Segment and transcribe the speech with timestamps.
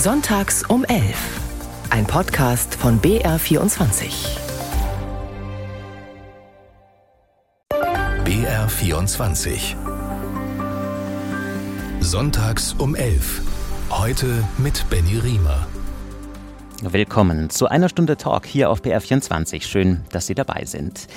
[0.00, 1.40] Sonntags um 11.
[1.90, 4.12] Ein Podcast von BR24.
[8.24, 9.74] BR24.
[11.98, 13.42] Sonntags um 11.
[13.90, 15.66] Heute mit Benny Riemer.
[16.80, 19.64] Willkommen zu einer Stunde Talk hier auf BR24.
[19.64, 21.08] Schön, dass Sie dabei sind.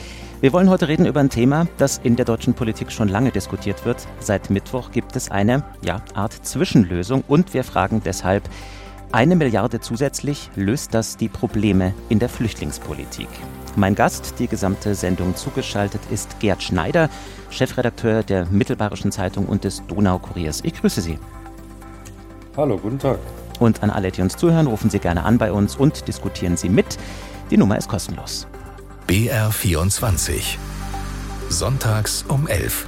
[0.42, 3.86] Wir wollen heute reden über ein Thema, das in der deutschen Politik schon lange diskutiert
[3.86, 4.08] wird.
[4.20, 8.50] Seit Mittwoch gibt es eine ja, Art Zwischenlösung und wir fragen deshalb,
[9.12, 13.28] eine Milliarde zusätzlich löst das die Probleme in der Flüchtlingspolitik.
[13.76, 17.12] Mein Gast, die gesamte Sendung zugeschaltet, ist Gerd Schneider,
[17.52, 20.62] Chefredakteur der Mittelbayerischen Zeitung und des Donaukuriers.
[20.64, 21.20] Ich grüße Sie.
[22.58, 23.20] Hallo, guten Tag.
[23.60, 26.70] Und an alle, die uns zuhören, rufen Sie gerne an bei uns und diskutieren Sie
[26.70, 26.98] mit.
[27.52, 28.48] Die Nummer ist kostenlos.
[29.12, 30.56] BR24.
[31.50, 32.88] Sonntags um 11.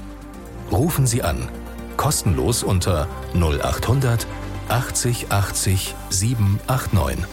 [0.72, 1.50] Rufen Sie an.
[1.98, 4.26] Kostenlos unter 0800
[4.70, 7.26] 80 80 789.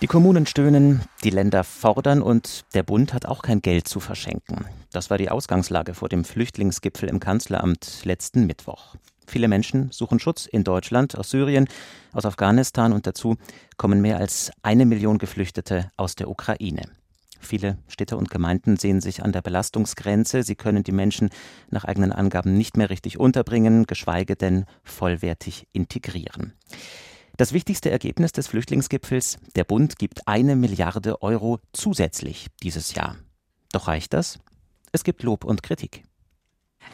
[0.00, 4.64] Die Kommunen stöhnen, die Länder fordern und der Bund hat auch kein Geld zu verschenken.
[4.92, 8.94] Das war die Ausgangslage vor dem Flüchtlingsgipfel im Kanzleramt letzten Mittwoch.
[9.26, 11.68] Viele Menschen suchen Schutz in Deutschland, aus Syrien,
[12.12, 13.36] aus Afghanistan und dazu
[13.76, 16.82] kommen mehr als eine Million Geflüchtete aus der Ukraine.
[17.44, 20.42] Viele Städte und Gemeinden sehen sich an der Belastungsgrenze.
[20.42, 21.30] Sie können die Menschen
[21.70, 26.54] nach eigenen Angaben nicht mehr richtig unterbringen, geschweige denn vollwertig integrieren.
[27.36, 33.16] Das wichtigste Ergebnis des Flüchtlingsgipfels, der Bund gibt eine Milliarde Euro zusätzlich dieses Jahr.
[33.72, 34.38] Doch reicht das?
[34.92, 36.04] Es gibt Lob und Kritik.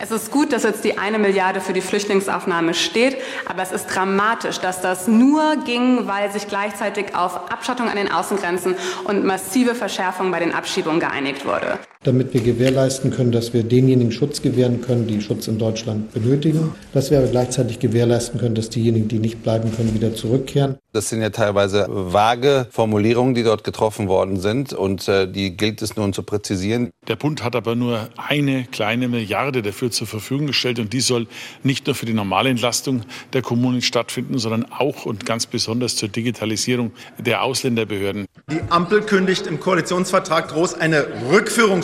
[0.03, 3.87] Es ist gut, dass jetzt die eine Milliarde für die Flüchtlingsaufnahme steht, aber es ist
[3.87, 9.75] dramatisch, dass das nur ging, weil sich gleichzeitig auf Abschottung an den Außengrenzen und massive
[9.75, 11.79] Verschärfung bei den Abschiebungen geeinigt wurde.
[12.03, 16.73] Damit wir gewährleisten können, dass wir denjenigen Schutz gewähren können, die Schutz in Deutschland benötigen,
[16.95, 20.79] dass wir aber gleichzeitig gewährleisten können, dass diejenigen, die nicht bleiben können, wieder zurückkehren.
[20.93, 25.83] Das sind ja teilweise vage Formulierungen, die dort getroffen worden sind und äh, die gilt
[25.83, 26.91] es nun zu präzisieren.
[27.07, 31.27] Der Bund hat aber nur eine kleine Milliarde dafür zur Verfügung gestellt und die soll
[31.63, 33.03] nicht nur für die normale Entlastung
[33.35, 38.25] der Kommunen stattfinden, sondern auch und ganz besonders zur Digitalisierung der Ausländerbehörden.
[38.51, 41.07] Die Ampel kündigt im Koalitionsvertrag groß eine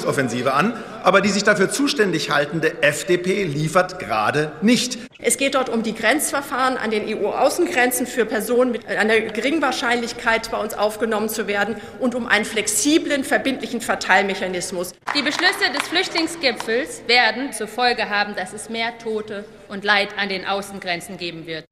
[0.07, 4.99] Rückführungsoffensive an, aber die sich dafür zuständig haltende FDP liefert gerade nicht.
[5.19, 10.51] Es geht dort um die Grenzverfahren an den EU-Außengrenzen für Personen mit einer geringen Wahrscheinlichkeit
[10.51, 14.93] bei uns aufgenommen zu werden und um einen flexiblen, verbindlichen Verteilmechanismus.
[15.17, 20.29] Die Beschlüsse des Flüchtlingsgipfels werden zur Folge haben, dass es mehr Tote und Leid an
[20.29, 21.65] den Außengrenzen geben wird.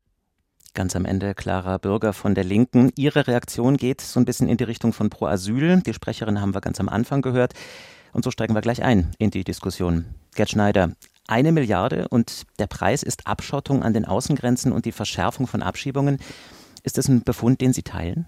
[0.76, 2.90] Ganz am Ende Clara Bürger von der Linken.
[2.96, 5.80] Ihre Reaktion geht so ein bisschen in die Richtung von Pro Asyl.
[5.86, 7.52] Die Sprecherin haben wir ganz am Anfang gehört.
[8.14, 10.06] Und so steigen wir gleich ein in die Diskussion.
[10.34, 10.92] Gerd Schneider,
[11.26, 16.18] eine Milliarde und der Preis ist Abschottung an den Außengrenzen und die Verschärfung von Abschiebungen.
[16.84, 18.26] Ist das ein Befund, den Sie teilen?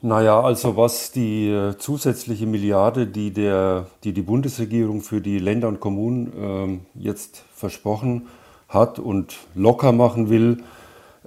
[0.00, 5.68] Naja, also was die äh, zusätzliche Milliarde, die, der, die die Bundesregierung für die Länder
[5.68, 8.28] und Kommunen äh, jetzt versprochen
[8.68, 10.62] hat und locker machen will,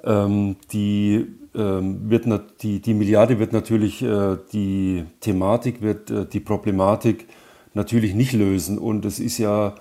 [0.04, 2.28] ähm, die, wird
[2.62, 7.28] die, die Milliarde wird natürlich äh, die Thematik, wird äh, die Problematik
[7.74, 8.78] natürlich nicht lösen.
[8.78, 9.76] Und es ist ja,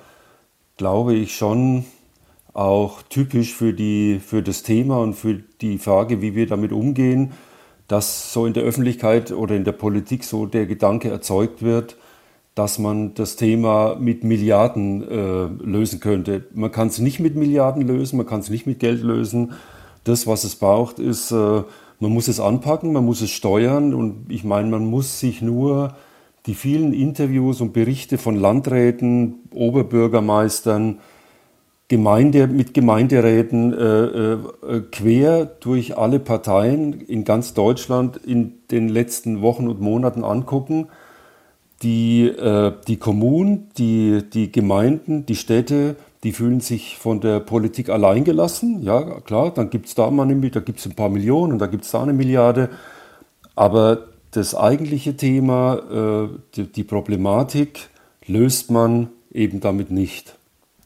[0.76, 1.84] glaube ich, schon
[2.54, 7.32] auch typisch für, die, für das Thema und für die Frage, wie wir damit umgehen,
[7.86, 11.96] dass so in der Öffentlichkeit oder in der Politik so der Gedanke erzeugt wird,
[12.54, 16.46] dass man das Thema mit Milliarden äh, lösen könnte.
[16.52, 19.52] Man kann es nicht mit Milliarden lösen, man kann es nicht mit Geld lösen.
[20.08, 21.62] Das, was es braucht, ist, äh,
[22.00, 25.94] man muss es anpacken, man muss es steuern und ich meine, man muss sich nur
[26.46, 31.00] die vielen Interviews und Berichte von Landräten, Oberbürgermeistern,
[31.88, 34.38] Gemeinde, mit Gemeinderäten äh, äh,
[34.90, 40.88] quer durch alle Parteien in ganz Deutschland in den letzten Wochen und Monaten angucken.
[41.82, 47.88] Die, äh, die Kommunen, die, die Gemeinden, die Städte, die fühlen sich von der Politik
[47.90, 48.82] alleingelassen.
[48.82, 51.66] Ja, klar, dann gibt es da mal eine, da gibt's ein paar Millionen und da
[51.66, 52.70] gibt es da eine Milliarde.
[53.54, 57.88] Aber das eigentliche Thema, äh, die, die Problematik,
[58.26, 60.34] löst man eben damit nicht.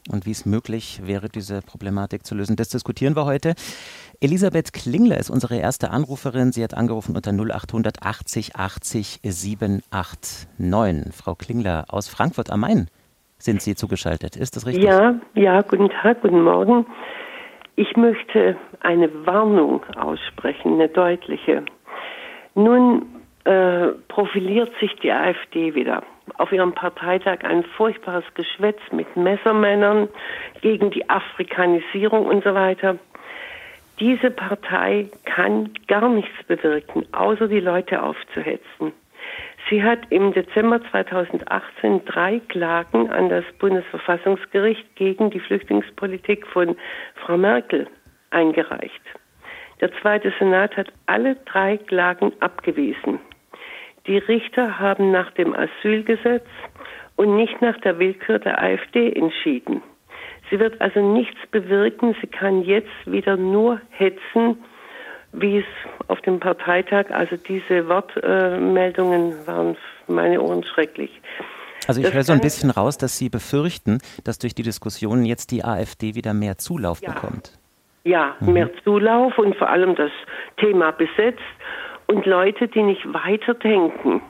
[0.09, 3.55] Und wie es möglich wäre, diese Problematik zu lösen, das diskutieren wir heute.
[4.19, 6.51] Elisabeth Klingler ist unsere erste Anruferin.
[6.51, 11.13] Sie hat angerufen unter 0800 80 80 789.
[11.13, 12.89] Frau Klingler aus Frankfurt am Main
[13.43, 14.35] sind Sie zugeschaltet.
[14.35, 14.85] Ist das richtig?
[14.85, 16.85] Ja, ja, guten Tag, guten Morgen.
[17.75, 21.63] Ich möchte eine Warnung aussprechen, eine deutliche.
[22.55, 23.05] Nun
[23.45, 26.03] äh, profiliert sich die AfD wieder.
[26.37, 30.07] Auf ihrem Parteitag ein furchtbares Geschwätz mit Messermännern
[30.61, 32.97] gegen die Afrikanisierung und so weiter.
[33.99, 38.93] Diese Partei kann gar nichts bewirken, außer die Leute aufzuhetzen.
[39.69, 46.75] Sie hat im Dezember 2018 drei Klagen an das Bundesverfassungsgericht gegen die Flüchtlingspolitik von
[47.15, 47.87] Frau Merkel
[48.29, 49.01] eingereicht.
[49.79, 53.19] Der zweite Senat hat alle drei Klagen abgewiesen.
[54.07, 56.47] Die Richter haben nach dem Asylgesetz
[57.15, 59.81] und nicht nach der Willkür der AfD entschieden.
[60.49, 62.15] Sie wird also nichts bewirken.
[62.21, 64.57] Sie kann jetzt wieder nur hetzen,
[65.33, 65.65] wie es
[66.07, 69.77] auf dem Parteitag, also diese Wortmeldungen äh, waren
[70.07, 71.11] meine Ohren schrecklich.
[71.87, 75.51] Also ich höre so ein bisschen raus, dass Sie befürchten, dass durch die Diskussionen jetzt
[75.51, 77.11] die AfD wieder mehr Zulauf ja.
[77.11, 77.59] bekommt.
[78.05, 78.53] Ja, mhm.
[78.53, 80.11] mehr Zulauf und vor allem das
[80.57, 81.41] Thema besetzt
[82.07, 84.21] und Leute, die nicht weiterdenken,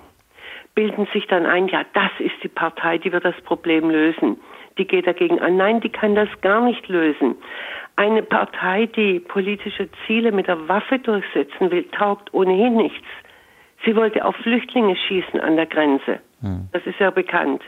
[0.76, 4.38] bilden sich dann ein, ja, das ist die Partei, die wird das Problem lösen.
[4.78, 5.58] Die geht dagegen an.
[5.58, 7.36] Nein, die kann das gar nicht lösen.
[7.96, 13.08] Eine Partei, die politische Ziele mit der Waffe durchsetzen will, taugt ohnehin nichts.
[13.86, 16.20] Sie wollte auf Flüchtlinge schießen an der Grenze.
[16.42, 16.70] Hm.
[16.72, 17.62] Das ist ja bekannt.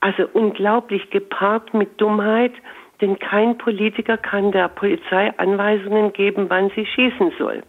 [0.00, 2.52] Also unglaublich gepaart mit Dummheit,
[3.00, 7.62] denn kein Politiker kann der Polizei Anweisungen geben, wann sie schießen soll.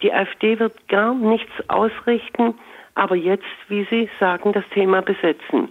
[0.00, 2.54] Die AfD wird gar nichts ausrichten,
[2.94, 5.68] aber jetzt, wie Sie sagen, das Thema besetzen.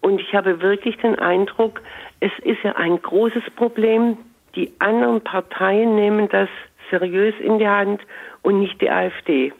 [0.00, 1.80] Und ich habe wirklich den Eindruck,
[2.20, 4.16] es ist ja ein großes Problem.
[4.56, 6.48] Die anderen Parteien nehmen das
[6.90, 8.00] seriös in die Hand
[8.42, 9.52] und nicht die AfD.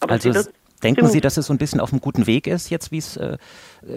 [0.00, 0.32] Aber also
[0.82, 3.16] denken Sie, dass es so ein bisschen auf einem guten Weg ist, jetzt wie es
[3.16, 3.36] äh,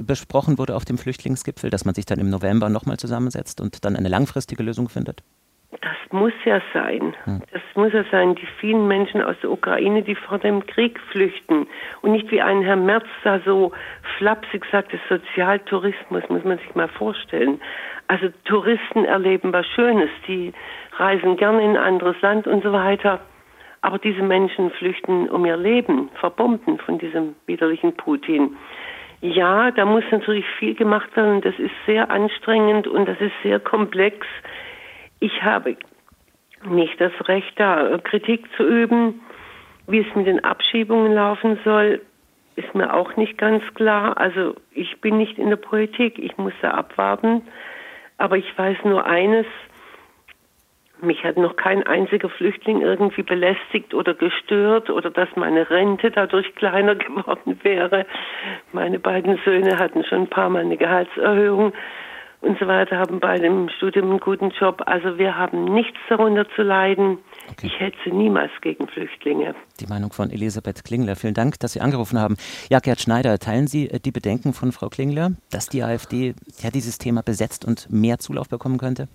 [0.02, 3.96] besprochen wurde auf dem Flüchtlingsgipfel, dass man sich dann im November nochmal zusammensetzt und dann
[3.96, 5.24] eine langfristige Lösung findet?
[5.80, 7.16] Das muss ja sein.
[7.24, 7.42] Hm.
[7.52, 8.36] Das muss ja sein.
[8.36, 11.66] Die vielen Menschen aus der Ukraine, die vor dem Krieg flüchten.
[12.02, 13.72] Und nicht wie ein Herr Merz da so
[14.18, 17.62] flapsig sagt, das Sozialtourismus, muss man sich mal vorstellen.
[18.08, 20.10] Also Touristen erleben was Schönes.
[20.28, 20.52] Die
[20.98, 23.22] reisen gerne in ein anderes Land und so weiter.
[23.80, 28.58] Aber diese Menschen flüchten um ihr Leben, verbunden von diesem widerlichen Putin.
[29.22, 31.42] Ja, da muss natürlich viel gemacht werden.
[31.42, 34.28] Das ist sehr anstrengend und das ist sehr komplex
[35.22, 35.78] ich habe
[36.66, 39.22] nicht das Recht, da Kritik zu üben.
[39.88, 42.02] Wie es mit den Abschiebungen laufen soll,
[42.56, 44.18] ist mir auch nicht ganz klar.
[44.18, 47.44] Also ich bin nicht in der Politik, ich muss da abwarten.
[48.18, 49.46] Aber ich weiß nur eines,
[51.02, 56.54] mich hat noch kein einziger Flüchtling irgendwie belästigt oder gestört oder dass meine Rente dadurch
[56.56, 58.06] kleiner geworden wäre.
[58.72, 61.74] Meine beiden Söhne hatten schon ein paar Mal eine Gehaltserhöhung
[62.42, 64.82] und so weiter, haben bei dem Studium einen guten Job.
[64.88, 67.20] Also wir haben nichts darunter zu leiden.
[67.52, 67.68] Okay.
[67.68, 69.54] Ich hetze niemals gegen Flüchtlinge.
[69.80, 71.16] Die Meinung von Elisabeth Klingler.
[71.16, 72.38] Vielen Dank, dass Sie angerufen haben.
[72.70, 76.72] Ja, Gerd Schneider, teilen Sie äh, die Bedenken von Frau Klingler, dass die AfD ja
[76.72, 79.08] dieses Thema besetzt und mehr Zulauf bekommen könnte?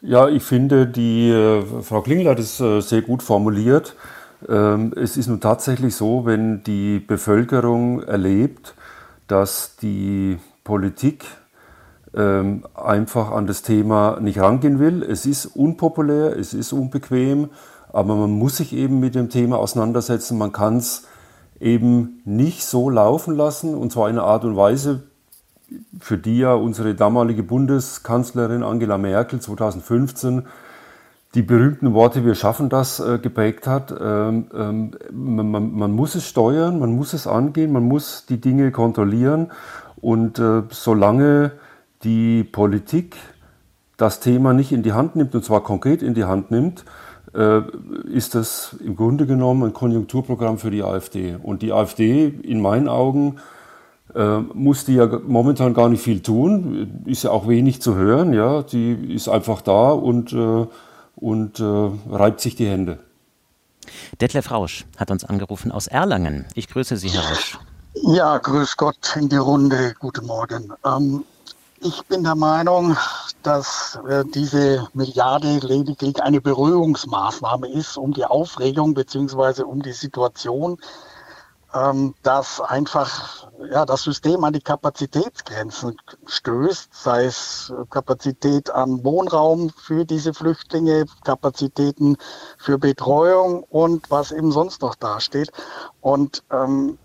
[0.00, 3.96] Ja, ich finde, die äh, Frau Klingler hat es äh, sehr gut formuliert.
[4.48, 8.74] Ähm, es ist nun tatsächlich so, wenn die Bevölkerung erlebt,
[9.26, 11.24] dass die Politik
[12.16, 15.02] ähm, einfach an das Thema nicht rangehen will.
[15.02, 17.50] Es ist unpopulär, es ist unbequem,
[17.92, 20.38] aber man muss sich eben mit dem Thema auseinandersetzen.
[20.38, 21.04] Man kann es
[21.60, 25.04] eben nicht so laufen lassen und zwar in einer Art und Weise,
[26.00, 30.44] für die ja unsere damalige Bundeskanzlerin Angela Merkel 2015
[31.34, 33.92] die berühmten Worte Wir schaffen das äh, geprägt hat.
[34.00, 38.70] Ähm, ähm, man, man, muss es steuern, man muss es angehen, man muss die Dinge
[38.70, 39.50] kontrollieren
[39.96, 41.52] und äh, solange
[42.04, 43.16] die Politik
[43.96, 46.84] das Thema nicht in die Hand nimmt, und zwar konkret in die Hand nimmt,
[47.34, 47.62] äh,
[48.08, 51.36] ist das im Grunde genommen ein Konjunkturprogramm für die AfD.
[51.42, 53.36] Und die AfD, in meinen Augen,
[54.14, 58.32] äh, muss die ja momentan gar nicht viel tun, ist ja auch wenig zu hören,
[58.32, 60.66] ja, die ist einfach da und, äh,
[61.16, 62.98] und reibt sich die Hände.
[64.20, 66.44] Detlef Rausch hat uns angerufen aus Erlangen.
[66.54, 67.58] Ich grüße Sie, Herr Rausch.
[68.02, 69.94] Ja, grüß Gott in die Runde.
[69.98, 70.72] Guten Morgen.
[70.84, 71.24] Ähm,
[71.84, 72.96] ich bin der Meinung,
[73.42, 80.78] dass äh, diese Milliarde lediglich eine Berührungsmaßnahme ist, um die Aufregung beziehungsweise um die Situation,
[81.74, 89.68] ähm, dass einfach ja, das System an die Kapazitätsgrenzen stößt, sei es Kapazität an Wohnraum
[89.68, 92.16] für diese Flüchtlinge, Kapazitäten
[92.56, 95.52] für Betreuung und was eben sonst noch dasteht.
[96.00, 96.98] Und ähm,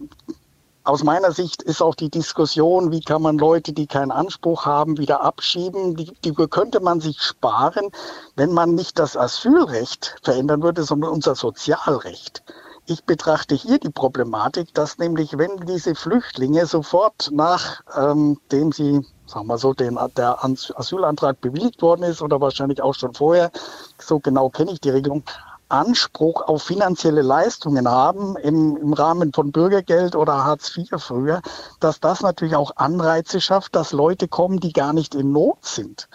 [0.90, 4.98] aus meiner Sicht ist auch die Diskussion, wie kann man Leute, die keinen Anspruch haben,
[4.98, 7.90] wieder abschieben, die, die könnte man sich sparen,
[8.36, 12.44] wenn man nicht das Asylrecht verändern würde, sondern unser Sozialrecht.
[12.88, 19.46] Ich betrachte hier die Problematik, dass nämlich, wenn diese Flüchtlinge sofort nachdem ähm, sie sagen
[19.46, 23.52] wir so, den, der Asylantrag bewilligt worden ist oder wahrscheinlich auch schon vorher,
[24.00, 25.24] so genau kenne ich die Regelung,
[25.70, 31.42] Anspruch auf finanzielle Leistungen haben im, im Rahmen von Bürgergeld oder Hartz IV früher,
[31.80, 36.10] dass das natürlich auch Anreize schafft, dass Leute kommen, die gar nicht in Not sind.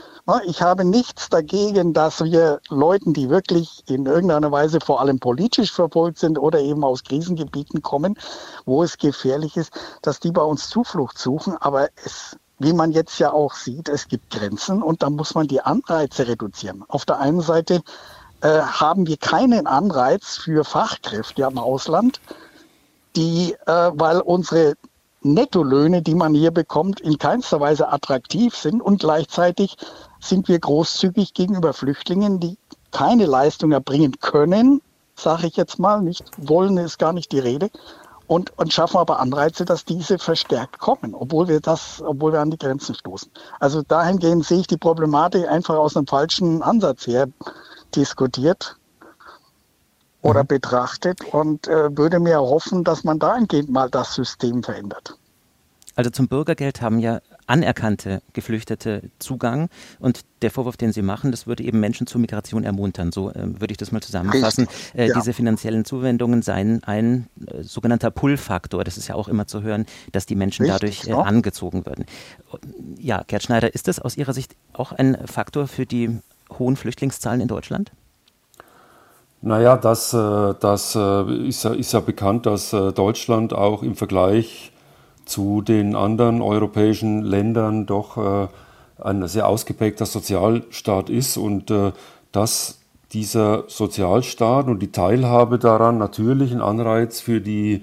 [0.47, 5.73] Ich habe nichts dagegen, dass wir Leuten, die wirklich in irgendeiner Weise vor allem politisch
[5.73, 8.19] verfolgt sind oder eben aus Krisengebieten kommen,
[8.65, 11.57] wo es gefährlich ist, dass die bei uns Zuflucht suchen.
[11.59, 15.49] Aber es wie man jetzt ja auch sieht, es gibt Grenzen und da muss man
[15.49, 16.85] die Anreize reduzieren.
[16.89, 17.83] Auf der einen Seite
[18.41, 22.21] äh, haben wir keinen Anreiz für Fachkräfte am Ausland,
[23.17, 24.75] die, äh, weil unsere
[25.23, 29.77] Nettolöhne, die man hier bekommt, in keinster Weise attraktiv sind und gleichzeitig
[30.21, 32.59] sind wir großzügig gegenüber Flüchtlingen, die
[32.91, 34.83] keine Leistung erbringen können,
[35.17, 37.71] sage ich jetzt mal, nicht wollen ist gar nicht die Rede,
[38.27, 42.51] und, und schaffen aber Anreize, dass diese verstärkt kommen, obwohl wir das, obwohl wir an
[42.51, 43.31] die Grenzen stoßen.
[43.61, 47.29] Also dahingehend sehe ich die Problematik einfach aus einem falschen Ansatz her
[47.97, 48.77] diskutiert
[50.23, 50.49] oder mhm.
[50.49, 55.17] betrachtet und äh, würde mir hoffen, dass man dahingehend mal das System verändert.
[55.97, 59.69] Also zum Bürgergeld haben ja anerkannte Geflüchtete Zugang
[60.01, 63.13] und der Vorwurf, den Sie machen, das würde eben Menschen zur Migration ermuntern.
[63.13, 64.67] So äh, würde ich das mal zusammenfassen.
[64.95, 65.15] Äh, ja.
[65.15, 68.83] Diese finanziellen Zuwendungen seien ein äh, sogenannter Pull-Faktor.
[68.83, 72.07] Das ist ja auch immer zu hören, dass die Menschen Richtig, dadurch äh, angezogen würden.
[72.99, 76.19] Ja, Gerd Schneider, ist das aus Ihrer Sicht auch ein Faktor für die
[76.59, 77.93] hohen Flüchtlingszahlen in Deutschland?
[79.47, 83.95] Naja, das, äh, das äh, ist, ja, ist ja bekannt, dass äh, Deutschland auch im
[83.95, 84.73] Vergleich
[85.27, 88.51] zu den anderen europäischen Ländern doch
[88.99, 91.73] ein sehr ausgeprägter Sozialstaat ist und
[92.31, 92.79] dass
[93.15, 97.83] dieser Sozialstaat und die Teilhabe daran natürlich einen Anreiz für die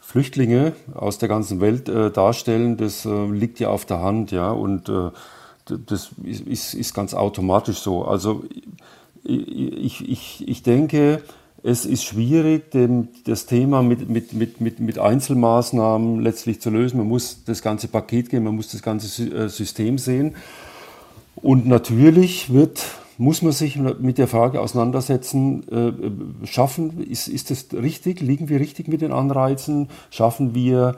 [0.00, 4.90] Flüchtlinge aus der ganzen Welt darstellen, das liegt ja auf der Hand, ja und
[5.66, 8.04] das ist, ist ganz automatisch so.
[8.04, 8.44] Also
[9.24, 11.22] ich, ich, ich denke,
[11.62, 16.98] es ist schwierig, dem, das Thema mit, mit, mit, mit, mit Einzelmaßnahmen letztlich zu lösen.
[16.98, 20.34] Man muss das ganze Paket gehen, man muss das ganze äh, System sehen.
[21.36, 22.84] Und natürlich wird,
[23.16, 28.58] muss man sich mit der Frage auseinandersetzen, äh, schaffen, ist, ist das richtig, liegen wir
[28.58, 30.96] richtig mit den Anreizen, schaffen wir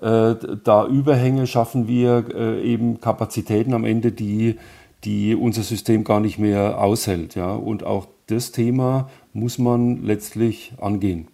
[0.00, 4.58] da Überhänge schaffen wir äh, eben Kapazitäten am Ende, die,
[5.04, 7.34] die unser System gar nicht mehr aushält.
[7.34, 7.54] Ja?
[7.54, 11.28] Und auch das Thema muss man letztlich angehen.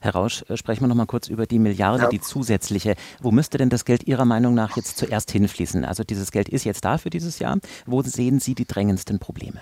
[0.00, 2.08] Herr Rausch, äh, sprechen wir noch mal kurz über die Milliarde, ja.
[2.08, 2.94] die zusätzliche.
[3.20, 5.84] Wo müsste denn das Geld Ihrer Meinung nach jetzt zuerst hinfließen?
[5.84, 7.58] Also dieses Geld ist jetzt da für dieses Jahr.
[7.86, 9.60] Wo sehen Sie die drängendsten Probleme?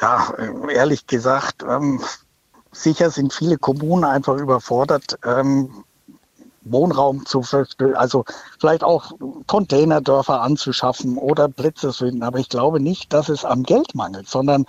[0.00, 0.34] Ja,
[0.72, 2.00] ehrlich gesagt, ähm,
[2.74, 5.84] sicher sind viele Kommunen einfach überfordert, ähm,
[6.64, 7.42] Wohnraum zu,
[7.94, 8.24] also
[8.58, 9.12] vielleicht auch
[9.46, 12.22] Containerdörfer anzuschaffen oder Plätze zu finden.
[12.22, 14.64] Aber ich glaube nicht, dass es am Geld mangelt, sondern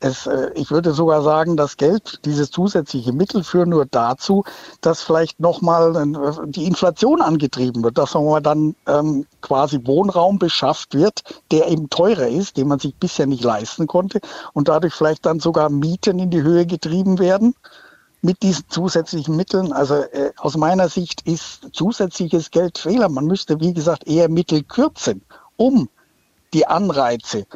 [0.00, 4.44] es, äh, ich würde sogar sagen, das Geld, dieses zusätzliche Mittel führen nur dazu,
[4.80, 10.94] dass vielleicht nochmal äh, die Inflation angetrieben wird, dass nochmal dann ähm, quasi Wohnraum beschafft
[10.94, 14.20] wird, der eben teurer ist, den man sich bisher nicht leisten konnte
[14.52, 17.54] und dadurch vielleicht dann sogar Mieten in die Höhe getrieben werden
[18.20, 19.72] mit diesen zusätzlichen Mitteln.
[19.72, 23.08] Also äh, aus meiner Sicht ist zusätzliches Geld Fehler.
[23.08, 25.22] Man müsste, wie gesagt, eher Mittel kürzen,
[25.56, 25.88] um
[26.52, 27.46] die Anreize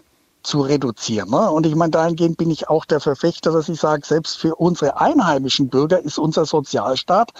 [0.42, 1.30] zu reduzieren.
[1.30, 1.50] Ne?
[1.50, 5.00] Und ich meine, dahingehend bin ich auch der Verfechter, dass ich sage, selbst für unsere
[5.00, 7.32] einheimischen Bürger ist unser Sozialstaat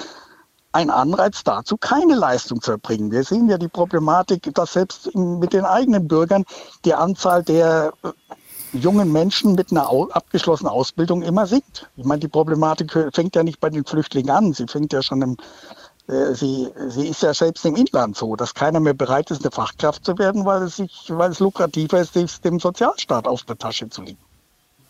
[0.73, 3.11] ein Anreiz dazu, keine Leistung zu erbringen.
[3.11, 6.45] Wir sehen ja die Problematik, dass selbst mit den eigenen Bürgern
[6.85, 8.11] die Anzahl der äh,
[8.73, 11.88] jungen Menschen mit einer abgeschlossenen Ausbildung immer sinkt.
[11.97, 15.23] Ich meine, die Problematik fängt ja nicht bei den Flüchtlingen an, sie fängt ja schon
[15.23, 15.37] im
[16.11, 19.50] äh, sie, sie ist ja selbst im Inland so, dass keiner mehr bereit ist, eine
[19.50, 23.88] Fachkraft zu werden, weil es, sich, weil es lukrativer ist, dem Sozialstaat auf der Tasche
[23.88, 24.19] zu liegen.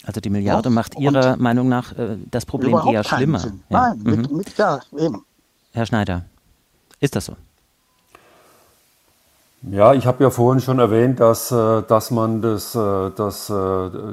[0.05, 3.41] Also die Milliarde ja, macht Ihrer Meinung nach äh, das Problem eher schlimmer.
[3.41, 3.50] Ja.
[3.69, 4.11] Nein, mhm.
[4.11, 5.25] mit, mit, ja, eben.
[5.73, 6.25] Herr Schneider,
[7.00, 7.37] ist das so?
[9.71, 13.53] Ja, ich habe ja vorhin schon erwähnt, dass, äh, dass man das, äh, das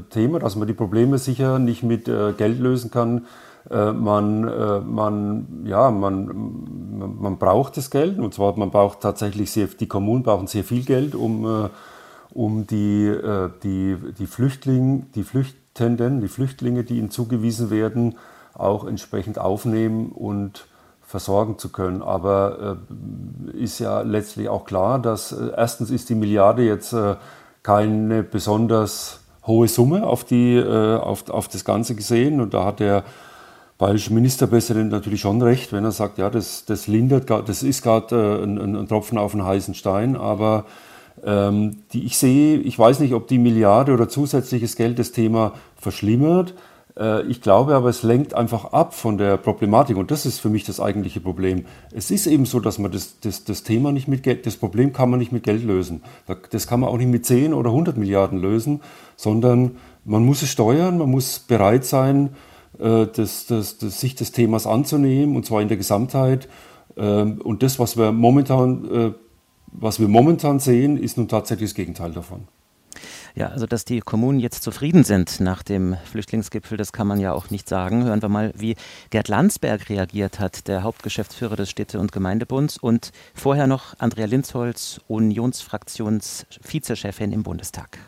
[0.09, 3.25] Thema, dass man die Probleme sicher nicht mit Geld lösen kann,
[3.75, 9.67] man, äh, man, ja, man, man braucht das Geld und zwar man braucht tatsächlich sehr,
[9.67, 11.69] die Kommunen brauchen sehr viel Geld, um, äh,
[12.33, 13.11] um die,
[13.63, 18.15] die, die, Flüchtling, die Flüchtenden, die Flüchtlinge, die ihnen zugewiesen werden,
[18.53, 20.67] auch entsprechend aufnehmen und
[21.07, 22.01] versorgen zu können.
[22.01, 22.77] Aber
[23.55, 27.15] äh, ist ja letztlich auch klar, dass äh, erstens ist die Milliarde jetzt äh,
[27.63, 33.05] keine besonders hohe Summe auf, die, auf, auf das Ganze gesehen und da hat der
[33.77, 38.39] bayerische Ministerpräsident natürlich schon recht, wenn er sagt, ja, das, das lindert, das ist gerade
[38.39, 40.65] äh, ein, ein, Tropfen auf einen heißen Stein, aber
[41.23, 45.53] ähm, die, ich sehe, ich weiß nicht, ob die Milliarde oder zusätzliches Geld das Thema
[45.75, 46.53] verschlimmert.
[46.97, 50.49] Äh, ich glaube aber, es lenkt einfach ab von der Problematik und das ist für
[50.49, 51.65] mich das eigentliche Problem.
[51.91, 54.91] Es ist eben so, dass man das, das, das Thema nicht mit Geld, das Problem
[54.91, 56.01] kann man nicht mit Geld lösen.
[56.49, 58.81] Das kann man auch nicht mit 10 oder 100 Milliarden lösen,
[59.15, 62.29] sondern man muss es steuern, man muss bereit sein,
[62.79, 66.47] äh, das, das, das, sich des Themas anzunehmen und zwar in der Gesamtheit.
[66.95, 69.11] Ähm, und das, was wir momentan äh,
[69.71, 72.47] was wir momentan sehen, ist nun tatsächlich das Gegenteil davon.
[73.35, 77.33] Ja, also dass die Kommunen jetzt zufrieden sind nach dem Flüchtlingsgipfel, das kann man ja
[77.33, 78.05] auch nicht sagen.
[78.05, 78.75] Hören wir mal, wie
[79.11, 84.99] Gerd Landsberg reagiert hat, der Hauptgeschäftsführer des Städte- und Gemeindebunds und vorher noch Andrea Linzholz,
[85.07, 87.99] Unionsfraktionsvizechefin im Bundestag.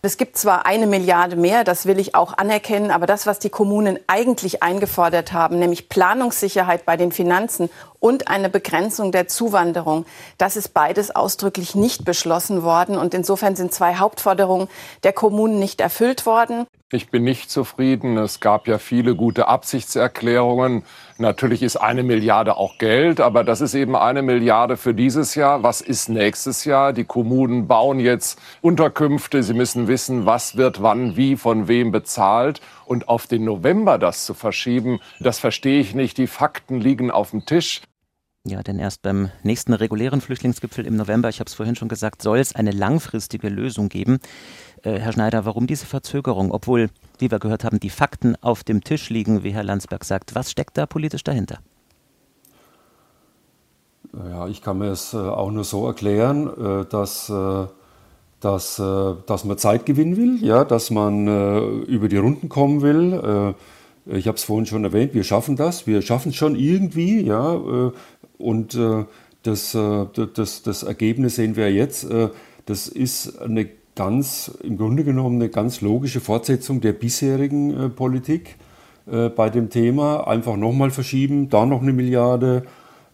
[0.00, 3.50] Es gibt zwar eine Milliarde mehr, das will ich auch anerkennen, aber das, was die
[3.50, 10.06] Kommunen eigentlich eingefordert haben, nämlich Planungssicherheit bei den Finanzen und eine Begrenzung der Zuwanderung,
[10.38, 12.96] das ist beides ausdrücklich nicht beschlossen worden.
[12.96, 14.68] Und insofern sind zwei Hauptforderungen
[15.02, 16.68] der Kommunen nicht erfüllt worden.
[16.90, 18.16] Ich bin nicht zufrieden.
[18.16, 20.84] Es gab ja viele gute Absichtserklärungen.
[21.18, 25.62] Natürlich ist eine Milliarde auch Geld, aber das ist eben eine Milliarde für dieses Jahr.
[25.62, 26.94] Was ist nächstes Jahr?
[26.94, 29.42] Die Kommunen bauen jetzt Unterkünfte.
[29.42, 32.62] Sie müssen wissen, was wird wann, wie, von wem bezahlt.
[32.86, 36.16] Und auf den November das zu verschieben, das verstehe ich nicht.
[36.16, 37.82] Die Fakten liegen auf dem Tisch.
[38.46, 42.22] Ja, denn erst beim nächsten regulären Flüchtlingsgipfel im November, ich habe es vorhin schon gesagt,
[42.22, 44.20] soll es eine langfristige Lösung geben.
[44.82, 48.84] Äh, Herr Schneider, warum diese Verzögerung, obwohl, wie wir gehört haben, die Fakten auf dem
[48.84, 50.34] Tisch liegen, wie Herr Landsberg sagt?
[50.34, 51.58] Was steckt da politisch dahinter?
[54.30, 57.32] Ja, ich kann mir es äh, auch nur so erklären, äh, dass,
[58.40, 63.54] dass, dass man Zeit gewinnen will, ja, dass man über die Runden kommen will.
[64.06, 67.60] ich habe es vorhin schon erwähnt, wir schaffen das, wir schaffen es schon irgendwie, ja,
[68.38, 68.78] und
[69.42, 72.06] das, das, das Ergebnis sehen wir jetzt.
[72.66, 73.68] das ist eine
[73.98, 78.54] ganz, im Grunde genommen eine ganz logische Fortsetzung der bisherigen äh, Politik
[79.10, 80.28] äh, bei dem Thema.
[80.28, 82.62] Einfach nochmal verschieben, da noch eine Milliarde.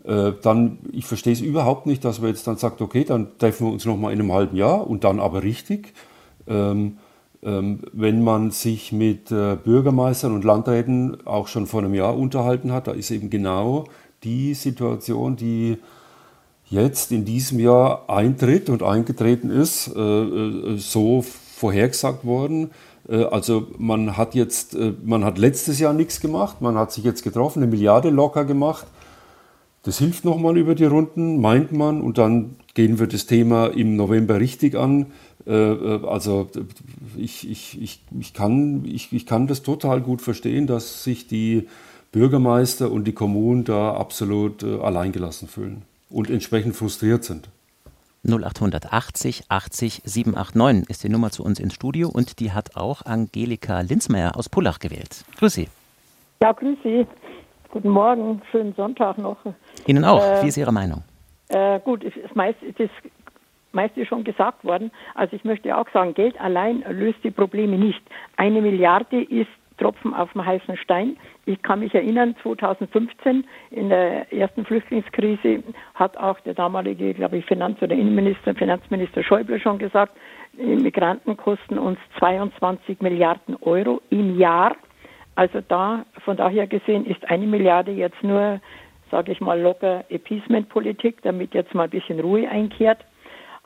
[0.05, 3.67] Äh, dann, ich verstehe es überhaupt nicht, dass man jetzt dann sagt, okay, dann treffen
[3.67, 5.95] wir uns nochmal in einem halben Jahr und dann aber richtig.
[6.47, 6.99] Ähm,
[7.43, 12.73] ähm, wenn man sich mit äh, Bürgermeistern und Landräten auch schon vor einem Jahr unterhalten
[12.73, 13.87] hat, da ist eben genau
[14.23, 15.79] die Situation, die
[16.75, 22.73] jetzt in diesem Jahr eintritt und eingetreten ist, äh, äh, so vorhergesagt worden.
[23.09, 27.23] Äh, also man hat jetzt, man hat letztes Jahr nichts gemacht, man hat sich jetzt
[27.23, 28.87] getroffen, eine Milliarde locker gemacht.
[29.85, 33.97] Das hilft nochmal über die Runden, meint man, und dann gehen wir das Thema im
[33.97, 35.07] November richtig an.
[35.45, 36.49] Also
[37.19, 41.69] ich, ich, ich, ich, kann, ich, ich kann das total gut verstehen, dass sich die
[42.13, 45.83] Bürgermeister und die Kommunen da absolut alleingelassen fühlen
[46.15, 47.51] und entsprechend frustriert sind.
[48.27, 53.81] 0880 80 789 ist die Nummer zu uns ins Studio und die hat auch Angelika
[53.81, 55.25] Linzmeier aus Pullach gewählt.
[55.39, 55.69] Grüß Sie.
[56.43, 57.07] Ja, grüß Sie.
[57.71, 59.37] Guten Morgen, schönen Sonntag noch.
[59.87, 60.23] Ihnen auch.
[60.23, 61.03] Äh, Wie ist Ihre Meinung?
[61.49, 62.93] Äh, gut, es ist meist, es ist
[63.73, 64.91] meiste schon gesagt worden.
[65.15, 68.01] Also ich möchte auch sagen, Geld allein löst die Probleme nicht.
[68.37, 71.17] Eine Milliarde ist Tropfen auf dem heißen Stein.
[71.47, 75.63] Ich kann mich erinnern, 2015 in der ersten Flüchtlingskrise
[75.95, 80.17] hat auch der damalige, glaube ich, Finanz- oder Innenminister, Finanzminister Schäuble schon gesagt,
[80.57, 84.77] Migranten kosten uns 22 Milliarden Euro im Jahr.
[85.35, 88.61] Also da, von daher gesehen, ist eine Milliarde jetzt nur,
[89.11, 93.05] sage ich mal, locker Appeasement-Politik, damit jetzt mal ein bisschen Ruhe einkehrt.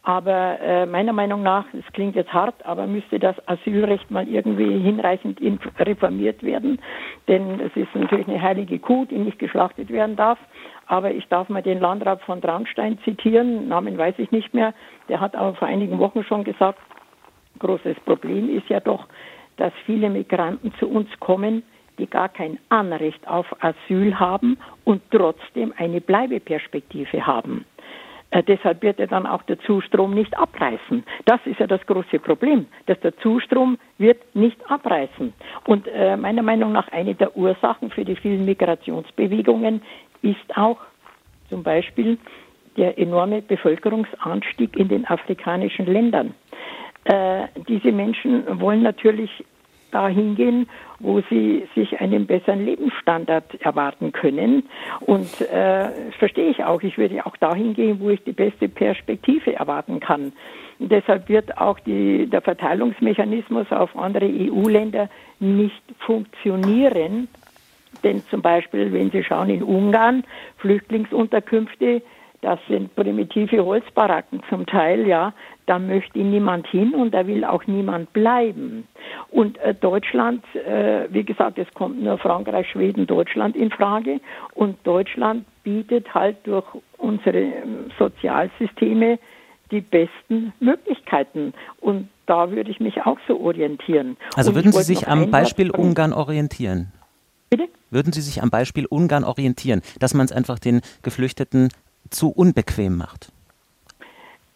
[0.03, 4.79] Aber äh, meiner Meinung nach, es klingt jetzt hart, aber müsste das Asylrecht mal irgendwie
[4.79, 5.41] hinreichend
[5.79, 6.81] reformiert werden.
[7.27, 10.39] Denn es ist natürlich eine heilige Kuh, die nicht geschlachtet werden darf.
[10.87, 14.73] Aber ich darf mal den Landrat von Traunstein zitieren, Namen weiß ich nicht mehr.
[15.09, 16.79] Der hat aber vor einigen Wochen schon gesagt,
[17.59, 19.07] großes Problem ist ja doch,
[19.57, 21.63] dass viele Migranten zu uns kommen,
[21.99, 27.67] die gar kein Anrecht auf Asyl haben und trotzdem eine Bleibeperspektive haben.
[28.31, 31.05] Äh, deshalb wird er dann auch der Zustrom nicht abreißen.
[31.25, 35.33] Das ist ja das große Problem, dass der Zustrom wird nicht abreißen.
[35.67, 39.83] Und äh, meiner Meinung nach eine der Ursachen für die vielen Migrationsbewegungen
[40.23, 40.79] ist auch
[41.49, 42.19] zum Beispiel
[42.77, 46.35] der enorme Bevölkerungsanstieg in den afrikanischen Ländern.
[47.05, 49.31] Äh, diese Menschen wollen natürlich
[49.91, 54.69] dahin gehen, wo sie sich einen besseren Lebensstandard erwarten können.
[55.01, 56.83] Und äh, verstehe ich auch.
[56.83, 60.33] Ich würde auch dahin gehen, wo ich die beste Perspektive erwarten kann.
[60.79, 65.09] Und deshalb wird auch die, der Verteilungsmechanismus auf andere EU-Länder
[65.41, 67.29] nicht funktionieren,
[68.05, 70.25] Denn zum Beispiel, wenn Sie schauen in Ungarn,
[70.59, 72.03] Flüchtlingsunterkünfte,
[72.41, 75.33] das sind primitive Holzbaracken zum Teil, ja.
[75.67, 78.87] Da möchte niemand hin und da will auch niemand bleiben.
[79.31, 84.21] Und äh, Deutschland, äh, wie gesagt, es kommt nur Frankreich, Schweden, Deutschland in Frage.
[84.55, 86.65] Und Deutschland bietet halt durch
[86.97, 89.19] unsere ähm, Sozialsysteme
[89.71, 91.53] die besten Möglichkeiten.
[91.81, 94.17] Und da würde ich mich auch so orientieren.
[94.37, 96.93] Also würden Sie sich am Beispiel Ungarn orientieren?
[97.51, 97.69] Bitte?
[97.91, 101.71] Würden Sie sich am Beispiel Ungarn orientieren, dass man es einfach den Geflüchteten
[102.11, 103.33] zu unbequem macht?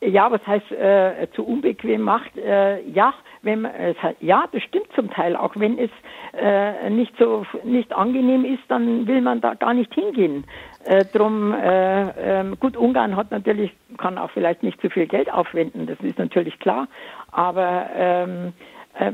[0.00, 2.36] Ja, was heißt äh, zu unbequem macht?
[2.36, 3.72] Äh, ja, wenn man,
[4.20, 5.36] ja, das stimmt zum Teil.
[5.36, 5.90] Auch wenn es
[6.32, 10.44] äh, nicht so nicht angenehm ist, dann will man da gar nicht hingehen.
[10.84, 15.32] Äh, drum äh, äh, gut, Ungarn hat natürlich kann auch vielleicht nicht zu viel Geld
[15.32, 15.86] aufwenden.
[15.86, 16.88] Das ist natürlich klar.
[17.30, 18.52] Aber ähm, äh,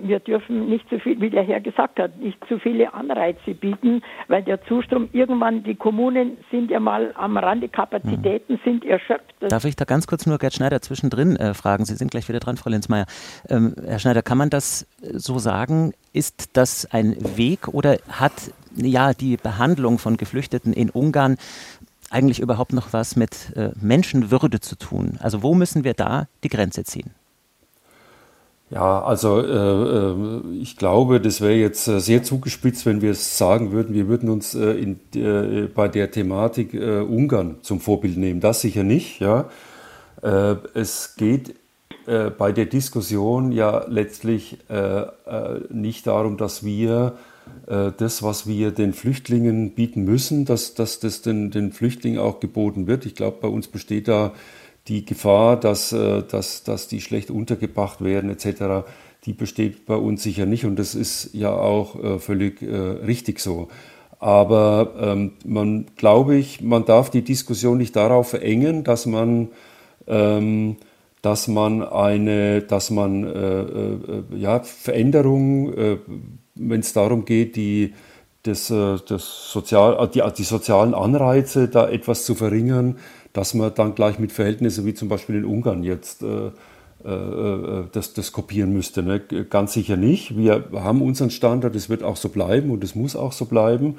[0.03, 4.03] wir dürfen nicht zu viel, wie der Herr gesagt hat, nicht zu viele Anreize bieten,
[4.27, 8.61] weil der Zustrom irgendwann, die Kommunen sind ja mal am Rande, Kapazitäten mhm.
[8.65, 9.35] sind erschöpft.
[9.41, 11.85] Darf ich da ganz kurz nur Gerd Schneider zwischendrin äh, fragen?
[11.85, 13.07] Sie sind gleich wieder dran, Frau Linzmeier.
[13.49, 15.93] Ähm, Herr Schneider, kann man das so sagen?
[16.13, 21.37] Ist das ein Weg oder hat ja die Behandlung von Geflüchteten in Ungarn
[22.11, 25.19] eigentlich überhaupt noch was mit äh, Menschenwürde zu tun?
[25.21, 27.13] Also wo müssen wir da die Grenze ziehen?
[28.71, 33.39] Ja, also äh, äh, ich glaube, das wäre jetzt äh, sehr zugespitzt, wenn wir es
[33.39, 38.19] sagen würden, wir würden uns äh, in, äh, bei der Thematik äh, Ungarn zum Vorbild
[38.19, 38.41] nehmen.
[38.41, 39.21] Das sicher nicht.
[39.21, 39.49] Ja.
[40.75, 41.55] es geht
[42.39, 44.59] bei der Diskussion ja letztlich
[45.71, 47.13] nicht darum, dass wir
[47.67, 52.89] das, was wir den Flüchtlingen bieten müssen, dass, dass das den, den Flüchtlingen auch geboten
[52.89, 53.07] wird.
[53.07, 54.33] Ich glaube, bei uns besteht da
[54.89, 58.87] die Gefahr, dass, äh, dass, dass die schlecht untergebracht werden etc.,
[59.25, 63.41] die besteht bei uns sicher nicht und das ist ja auch äh, völlig äh, richtig
[63.41, 63.69] so.
[64.21, 69.49] Aber ähm, man, glaube ich, man darf die Diskussion nicht darauf verengen, dass man,
[70.07, 70.77] ähm,
[71.23, 75.97] dass man eine, dass man äh, äh, ja, Veränderungen, äh,
[76.55, 77.95] wenn es darum geht, die,
[78.43, 82.97] das, das Sozial, die, die sozialen Anreize da etwas zu verringern,
[83.39, 86.51] dass man dann gleich mit Verhältnissen wie zum Beispiel in Ungarn jetzt äh,
[87.05, 89.05] äh, äh, das, das kopieren müsste.
[89.05, 89.21] Ne?
[89.21, 90.37] Ganz sicher nicht.
[90.37, 93.99] Wir haben unseren Standard, es wird auch so bleiben und es muss auch so bleiben.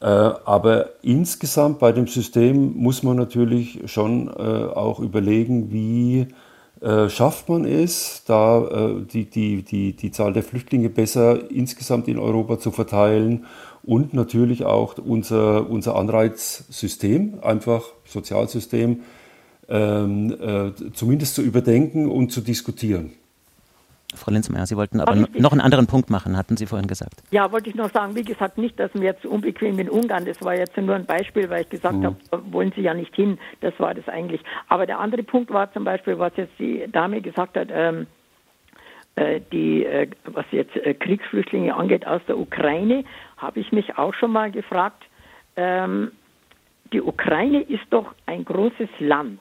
[0.00, 6.26] Äh, aber insgesamt bei dem System muss man natürlich schon äh, auch überlegen, wie
[6.80, 12.18] äh, schafft man es, da die, die, die, die Zahl der Flüchtlinge besser insgesamt in
[12.18, 13.46] Europa zu verteilen
[13.88, 19.00] und natürlich auch unser, unser Anreizsystem, einfach Sozialsystem,
[19.70, 23.12] ähm, äh, zumindest zu überdenken und zu diskutieren.
[24.14, 27.14] Frau Linzmeier, Sie wollten aber noch einen anderen Punkt machen, hatten Sie vorhin gesagt.
[27.30, 30.42] Ja, wollte ich noch sagen, wie gesagt, nicht, dass wir jetzt unbequem in Ungarn, das
[30.42, 32.04] war jetzt nur ein Beispiel, weil ich gesagt mhm.
[32.04, 32.16] habe,
[32.50, 34.42] wollen Sie ja nicht hin, das war das eigentlich.
[34.68, 38.06] Aber der andere Punkt war zum Beispiel, was jetzt die Dame gesagt hat, ähm,
[39.18, 43.04] äh, die, äh, was jetzt äh, Kriegsflüchtlinge angeht aus der Ukraine,
[43.38, 45.04] habe ich mich auch schon mal gefragt,
[45.56, 46.12] ähm,
[46.92, 49.40] die Ukraine ist doch ein großes Land,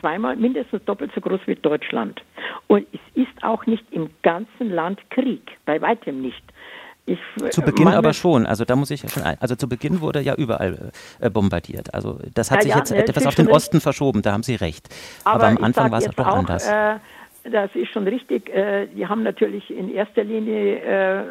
[0.00, 2.22] zweimal mindestens doppelt so groß wie Deutschland.
[2.66, 6.42] Und es ist auch nicht im ganzen Land Krieg, bei weitem nicht.
[7.08, 7.18] Ich,
[7.50, 8.46] zu Beginn aber schon.
[8.46, 9.22] Also da muss ich schon.
[9.22, 11.94] Ein, also zu Beginn wurde ja überall äh, bombardiert.
[11.94, 14.20] Also das hat ja, sich jetzt ja, etwas auf den Osten verschoben.
[14.20, 14.88] Da haben Sie recht.
[15.24, 16.68] Aber, aber am Anfang war es doch auch, anders.
[16.68, 16.96] Äh,
[17.48, 18.48] das ist schon richtig.
[18.54, 21.24] Äh, die haben natürlich in erster Linie, äh,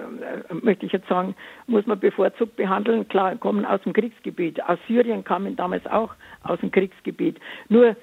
[0.61, 1.35] möchte ich jetzt sagen,
[1.67, 3.07] muss man bevorzugt behandeln.
[3.07, 4.63] Klar, kommen aus dem Kriegsgebiet.
[4.63, 7.39] Aus Syrien kamen damals auch aus dem Kriegsgebiet.
[7.69, 7.95] Nur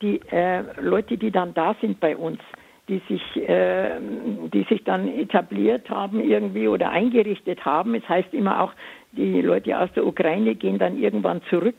[0.00, 2.40] die äh, Leute, die dann da sind bei uns,
[2.88, 7.94] die sich, die sich dann etabliert haben irgendwie oder eingerichtet haben.
[7.94, 8.72] Es heißt immer auch,
[9.12, 11.76] die Leute aus der Ukraine gehen dann irgendwann zurück.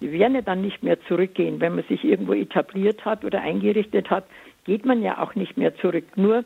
[0.00, 4.10] Die werden ja dann nicht mehr zurückgehen, wenn man sich irgendwo etabliert hat oder eingerichtet
[4.10, 4.24] hat
[4.64, 6.04] geht man ja auch nicht mehr zurück.
[6.16, 6.44] Nur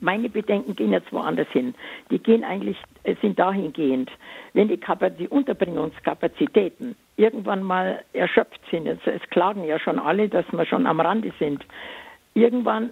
[0.00, 1.74] meine Bedenken gehen jetzt woanders hin.
[2.10, 4.10] Die gehen eigentlich, äh, sind dahingehend,
[4.52, 4.80] wenn die,
[5.18, 10.86] die Unterbringungskapazitäten irgendwann mal erschöpft sind, es, es klagen ja schon alle, dass wir schon
[10.86, 11.64] am Rande sind,
[12.34, 12.90] irgendwann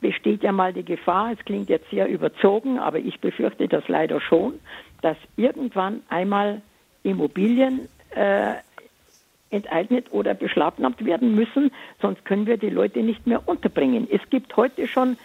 [0.00, 4.20] besteht ja mal die Gefahr, es klingt jetzt sehr überzogen, aber ich befürchte das leider
[4.20, 4.54] schon,
[5.02, 6.62] dass irgendwann einmal
[7.02, 8.54] Immobilien äh,
[9.50, 14.08] enteignet oder beschlagnahmt werden müssen, sonst können wir die Leute nicht mehr unterbringen.
[14.10, 15.16] Es gibt heute schon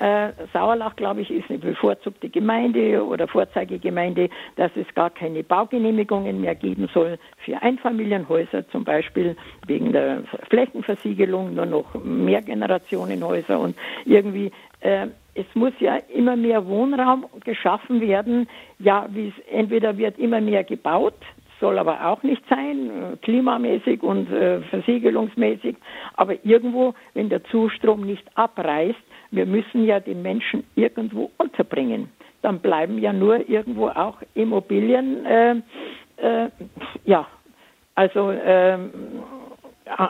[0.00, 6.40] äh, Sauerlach, glaube ich, ist eine bevorzugte Gemeinde oder Vorzeigegemeinde, dass es gar keine Baugenehmigungen
[6.40, 14.50] mehr geben soll für Einfamilienhäuser, zum Beispiel wegen der Flächenversiegelung, nur noch Mehrgenerationenhäuser und irgendwie.
[14.80, 18.48] Äh, es muss ja immer mehr Wohnraum geschaffen werden.
[18.78, 19.06] Ja,
[19.52, 21.14] entweder wird immer mehr gebaut,
[21.60, 25.76] soll aber auch nicht sein, äh, klimamäßig und äh, versiegelungsmäßig.
[26.14, 28.98] Aber irgendwo, wenn der Zustrom nicht abreißt,
[29.30, 32.08] wir müssen ja die Menschen irgendwo unterbringen.
[32.42, 35.24] Dann bleiben ja nur irgendwo auch Immobilien.
[35.26, 35.56] Äh,
[36.16, 36.48] äh,
[37.04, 37.26] ja,
[37.94, 38.78] also äh,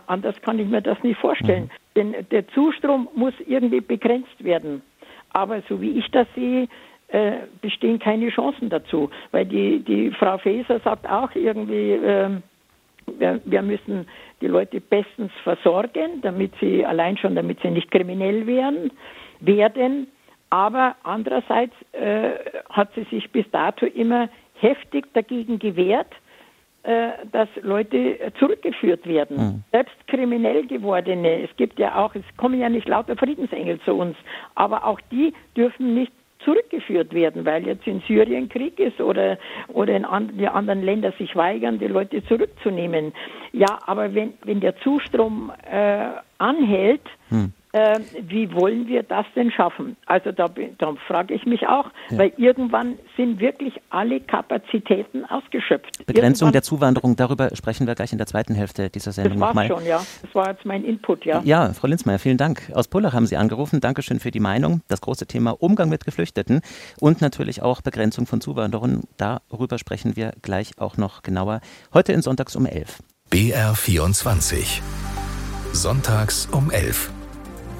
[0.06, 1.64] anders kann ich mir das nicht vorstellen.
[1.64, 1.70] Mhm.
[1.96, 4.82] Denn der Zustrom muss irgendwie begrenzt werden.
[5.32, 6.68] Aber so wie ich das sehe,
[7.12, 9.10] äh, bestehen keine Chancen dazu.
[9.30, 12.30] Weil die, die Frau Faeser sagt auch irgendwie, äh,
[13.18, 14.06] wir, wir, müssen
[14.40, 18.92] die Leute bestens versorgen, damit sie allein schon, damit sie nicht kriminell werden,
[19.40, 20.06] werden.
[20.50, 22.30] Aber andererseits äh,
[22.70, 26.12] hat sie sich bis dato immer heftig dagegen gewehrt,
[26.82, 29.36] äh, dass Leute zurückgeführt werden.
[29.36, 29.64] Mhm.
[29.70, 31.42] Selbst kriminell gewordene.
[31.42, 34.16] Es gibt ja auch, es kommen ja nicht lauter Friedensengel zu uns,
[34.54, 36.12] aber auch die dürfen nicht
[36.44, 41.12] zurückgeführt werden, weil jetzt in Syrien Krieg ist oder, oder in an, die anderen Länder
[41.18, 43.12] sich weigern, die Leute zurückzunehmen.
[43.52, 46.06] Ja, aber wenn, wenn der Zustrom äh,
[46.38, 47.52] anhält, hm.
[47.72, 49.96] Äh, wie wollen wir das denn schaffen?
[50.06, 52.18] Also da, da frage ich mich auch, ja.
[52.18, 56.04] weil irgendwann sind wirklich alle Kapazitäten ausgeschöpft.
[56.04, 59.68] Begrenzung irgendwann, der Zuwanderung, darüber sprechen wir gleich in der zweiten Hälfte dieser Sendung nochmal.
[59.68, 60.02] Das war schon, ja.
[60.22, 61.42] Das war jetzt mein Input, ja.
[61.44, 62.62] Ja, Frau Linzmeier, vielen Dank.
[62.74, 63.80] Aus Pullach haben Sie angerufen.
[63.80, 64.82] Dankeschön für die Meinung.
[64.88, 66.62] Das große Thema Umgang mit Geflüchteten
[66.98, 69.02] und natürlich auch Begrenzung von Zuwanderung.
[69.16, 71.60] Darüber sprechen wir gleich auch noch genauer.
[71.94, 72.98] Heute in Sonntags um 11.
[73.30, 74.82] BR 24.
[75.72, 77.12] Sonntags um 11.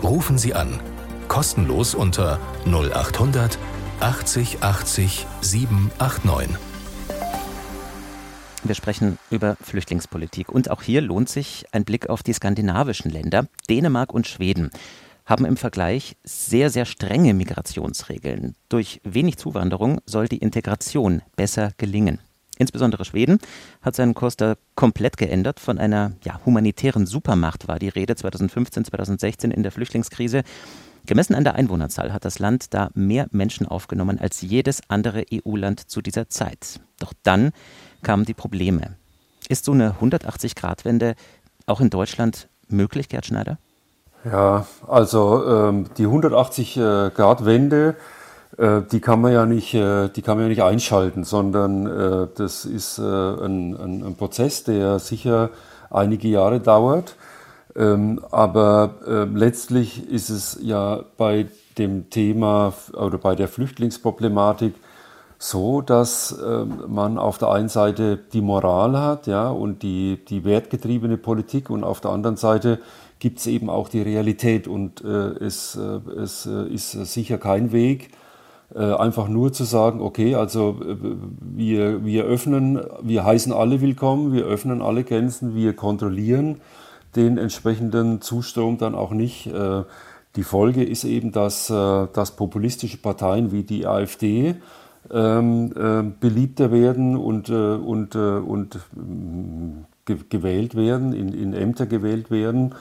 [0.03, 0.81] Rufen Sie an.
[1.29, 3.59] Kostenlos unter 0800
[4.01, 6.57] 80 80 789.
[8.65, 10.49] Wir sprechen über Flüchtlingspolitik.
[10.49, 13.47] Und auch hier lohnt sich ein Blick auf die skandinavischen Länder.
[13.69, 14.71] Dänemark und Schweden
[15.27, 18.55] haben im Vergleich sehr, sehr strenge Migrationsregeln.
[18.71, 22.21] Durch wenig Zuwanderung soll die Integration besser gelingen.
[22.61, 23.39] Insbesondere Schweden
[23.81, 25.61] hat seinen Kurs da komplett geändert.
[25.61, 30.43] Von einer ja, humanitären Supermacht war die Rede 2015, 2016 in der Flüchtlingskrise.
[31.07, 35.89] Gemessen an der Einwohnerzahl hat das Land da mehr Menschen aufgenommen als jedes andere EU-Land
[35.89, 36.81] zu dieser Zeit.
[36.99, 37.53] Doch dann
[38.03, 38.95] kamen die Probleme.
[39.49, 41.15] Ist so eine 180-Grad-Wende
[41.65, 43.57] auch in Deutschland möglich, Gerd Schneider?
[44.27, 48.20] Ja, also ähm, die 180-Grad-Wende äh,
[48.61, 52.67] die kann man ja nicht, äh, die kann man ja nicht einschalten, sondern äh, das
[52.67, 55.49] ist ein, ein, ein, Prozess, der sicher
[55.89, 57.17] einige Jahre dauert.
[57.75, 61.47] Ähm, aber letztlich ist es ja bei
[61.79, 64.75] dem Thema oder bei der Flüchtlingsproblematik
[65.39, 66.37] so, dass
[66.87, 71.85] man auf der einen Seite die Moral hat, ja, und die, die wertgetriebene Politik und
[71.85, 72.81] auf der anderen Seite
[73.21, 78.20] gibt es eben auch die Realität und es, es ist sicher kein Weg, äh,
[78.79, 80.97] einfach nur zu sagen, okay, also äh,
[81.41, 86.61] wir, wir öffnen, wir heißen alle willkommen, wir öffnen alle Grenzen, wir kontrollieren
[87.17, 89.47] den entsprechenden Zustrom dann auch nicht.
[89.47, 89.83] Äh,
[90.37, 94.55] die Folge ist eben, dass, dass populistische Parteien wie die AfD
[95.11, 98.79] ähm, äh, beliebter werden und, äh, und, äh, und
[100.29, 102.75] gewählt werden, in, in Ämter gewählt werden.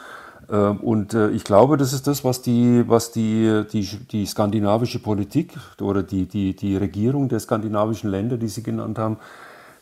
[0.51, 4.99] Ähm, und äh, ich glaube, das ist das, was die, was die, die, die skandinavische
[4.99, 9.17] Politik oder die, die, die Regierung der skandinavischen Länder, die Sie genannt haben,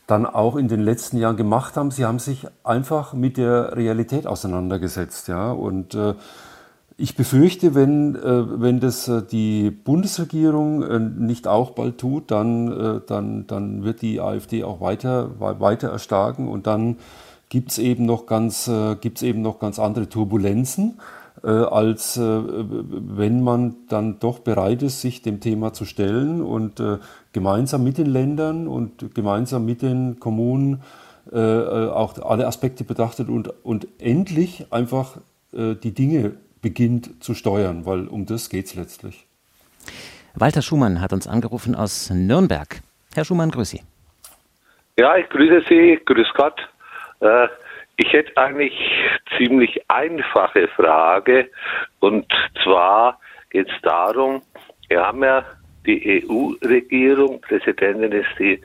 [0.07, 1.91] dann auch in den letzten Jahren gemacht haben.
[1.91, 5.27] Sie haben sich einfach mit der Realität auseinandergesetzt.
[5.27, 5.51] Ja?
[5.51, 6.15] Und äh,
[6.97, 13.83] ich befürchte, wenn, äh, wenn das die Bundesregierung nicht auch bald tut, dann, dann, dann
[13.83, 16.97] wird die AfD auch weiter, weiter erstarken und dann
[17.49, 20.99] gibt es eben, noch ganz, äh, gibt's eben noch ganz andere Turbulenzen,
[21.43, 26.79] äh, als äh, wenn man dann doch bereit ist, sich dem Thema zu stellen und
[26.79, 26.97] äh,
[27.31, 30.81] gemeinsam mit den Ländern und gemeinsam mit den Kommunen
[31.31, 35.17] äh, äh, auch alle Aspekte betrachtet und, und endlich einfach
[35.53, 39.25] die Dinge beginnt zu steuern, weil um das geht es letztlich.
[40.35, 42.81] Walter Schumann hat uns angerufen aus Nürnberg.
[43.15, 43.81] Herr Schumann, grüße Sie.
[44.99, 45.99] Ja, ich grüße Sie.
[46.05, 46.59] Grüß Gott.
[47.19, 47.47] Äh,
[47.97, 48.73] ich hätte eigentlich
[49.37, 51.49] ziemlich einfache Frage.
[51.99, 52.31] Und
[52.63, 54.41] zwar geht es darum,
[54.87, 55.43] wir haben ja
[55.85, 58.61] die EU-Regierung, Präsidentin ist die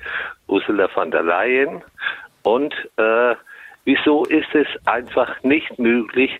[0.49, 1.83] Ursula von der Leyen.
[2.43, 3.35] Und äh,
[3.85, 6.31] wieso ist es einfach nicht möglich,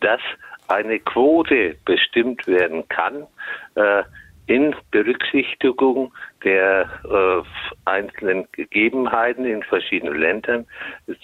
[0.00, 0.20] dass
[0.68, 3.26] eine Quote bestimmt werden kann,
[3.74, 4.02] äh,
[4.48, 7.42] in Berücksichtigung der äh,
[7.84, 10.66] einzelnen Gegebenheiten in verschiedenen Ländern,
[11.06, 11.20] ist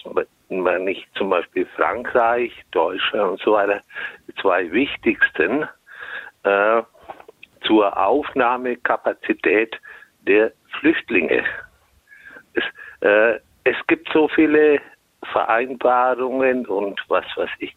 [0.49, 3.81] man nicht zum Beispiel Frankreich, Deutschland und so weiter,
[4.27, 5.67] die zwei wichtigsten,
[6.43, 6.83] äh,
[7.65, 9.75] zur Aufnahmekapazität
[10.21, 11.43] der Flüchtlinge.
[12.53, 12.63] Es,
[13.01, 14.79] äh, es gibt so viele
[15.31, 17.75] Vereinbarungen und was weiß ich.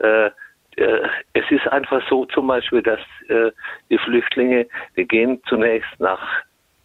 [0.00, 0.30] Äh,
[0.78, 3.50] es ist einfach so zum Beispiel, dass äh,
[3.90, 6.20] die Flüchtlinge, die gehen zunächst nach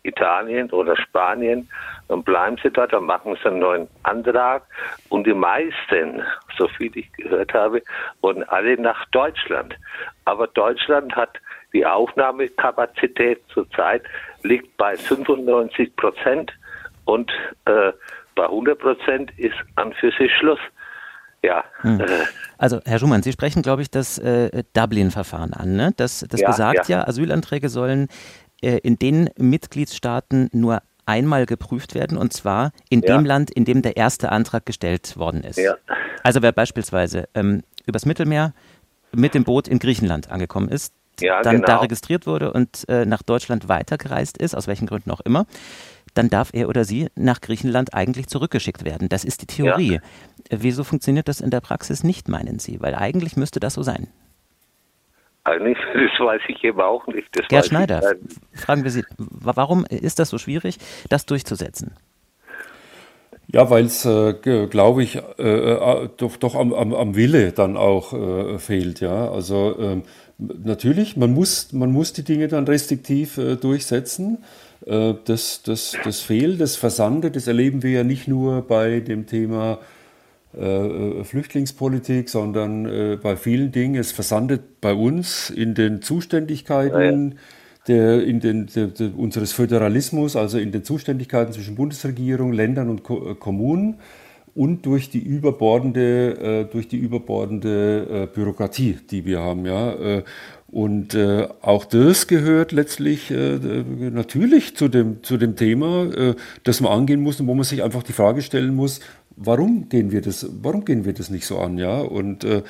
[0.03, 1.69] Italien oder Spanien,
[2.09, 4.63] dann bleiben sie dort, dann machen sie einen neuen Antrag
[5.09, 6.21] und die meisten,
[6.57, 7.81] so viel ich gehört habe,
[8.21, 9.75] wurden alle nach Deutschland.
[10.25, 11.39] Aber Deutschland hat
[11.73, 14.03] die Aufnahmekapazität zurzeit
[14.43, 16.51] liegt bei 95 Prozent
[17.05, 17.31] und
[17.65, 17.91] äh,
[18.35, 20.59] bei 100 Prozent ist an für sich Schluss.
[21.41, 21.63] Ja.
[21.81, 21.99] Hm.
[21.99, 22.25] Äh,
[22.63, 25.75] also, Herr Schumann, Sie sprechen, glaube ich, das äh, Dublin-Verfahren an.
[25.75, 25.91] Ne?
[25.97, 26.99] Das, das ja, besagt ja.
[26.99, 28.07] ja, Asylanträge sollen
[28.61, 33.17] äh, in den Mitgliedstaaten nur einmal geprüft werden und zwar in ja.
[33.17, 35.59] dem Land, in dem der erste Antrag gestellt worden ist.
[36.23, 38.53] Also wer beispielsweise ähm, übers Mittelmeer
[39.11, 41.67] mit dem Boot in Griechenland angekommen ist, dann genau.
[41.67, 45.45] da registriert wurde und äh, nach Deutschland weitergereist ist, aus welchen Gründen auch immer,
[46.13, 49.09] dann darf er oder sie nach Griechenland eigentlich zurückgeschickt werden.
[49.09, 49.93] Das ist die Theorie.
[49.93, 50.57] Ja.
[50.61, 52.81] Wieso funktioniert das in der Praxis nicht, meinen Sie?
[52.81, 54.07] Weil eigentlich müsste das so sein.
[55.43, 57.27] Eigentlich, das weiß ich eben auch nicht.
[57.33, 58.15] Das Gerd Schneider,
[58.53, 60.77] fragen wir Sie, warum ist das so schwierig,
[61.09, 61.95] das durchzusetzen?
[63.47, 64.33] Ja, weil es, äh,
[64.69, 68.99] glaube ich, äh, äh, doch, doch am, am, am, Wille dann auch äh, fehlt.
[69.01, 70.03] Ja, also ähm,
[70.39, 74.43] natürlich, man muss, man muss die Dinge dann restriktiv äh, durchsetzen.
[74.85, 79.25] Äh, das, das, das fehlt, das Versandet, das erleben wir ja nicht nur bei dem
[79.25, 79.79] Thema
[80.55, 83.95] äh, Flüchtlingspolitik, sondern äh, bei vielen Dingen.
[83.95, 87.31] Es versandet bei uns in den Zuständigkeiten.
[87.31, 87.37] Ja,
[87.87, 93.03] Der, in den, der, der, unseres Föderalismus, also in den Zuständigkeiten zwischen Bundesregierung, Ländern und
[93.03, 93.95] Ko äh, Kommunen
[94.55, 99.65] und durch die überbordende, äh, durch die überbordende äh, Bürokratie, die wir haben.
[99.65, 100.23] Ja?
[100.73, 106.81] Und äh, auch das gehört letztlich äh, natürlich zu dem, zu dem Thema, äh, das
[106.81, 108.99] man angehen muss und wo man sich einfach die Frage stellen muss,
[109.35, 111.99] warum gehen wir das, warum gehen wir das nicht so an, ja?
[111.99, 112.63] Und äh,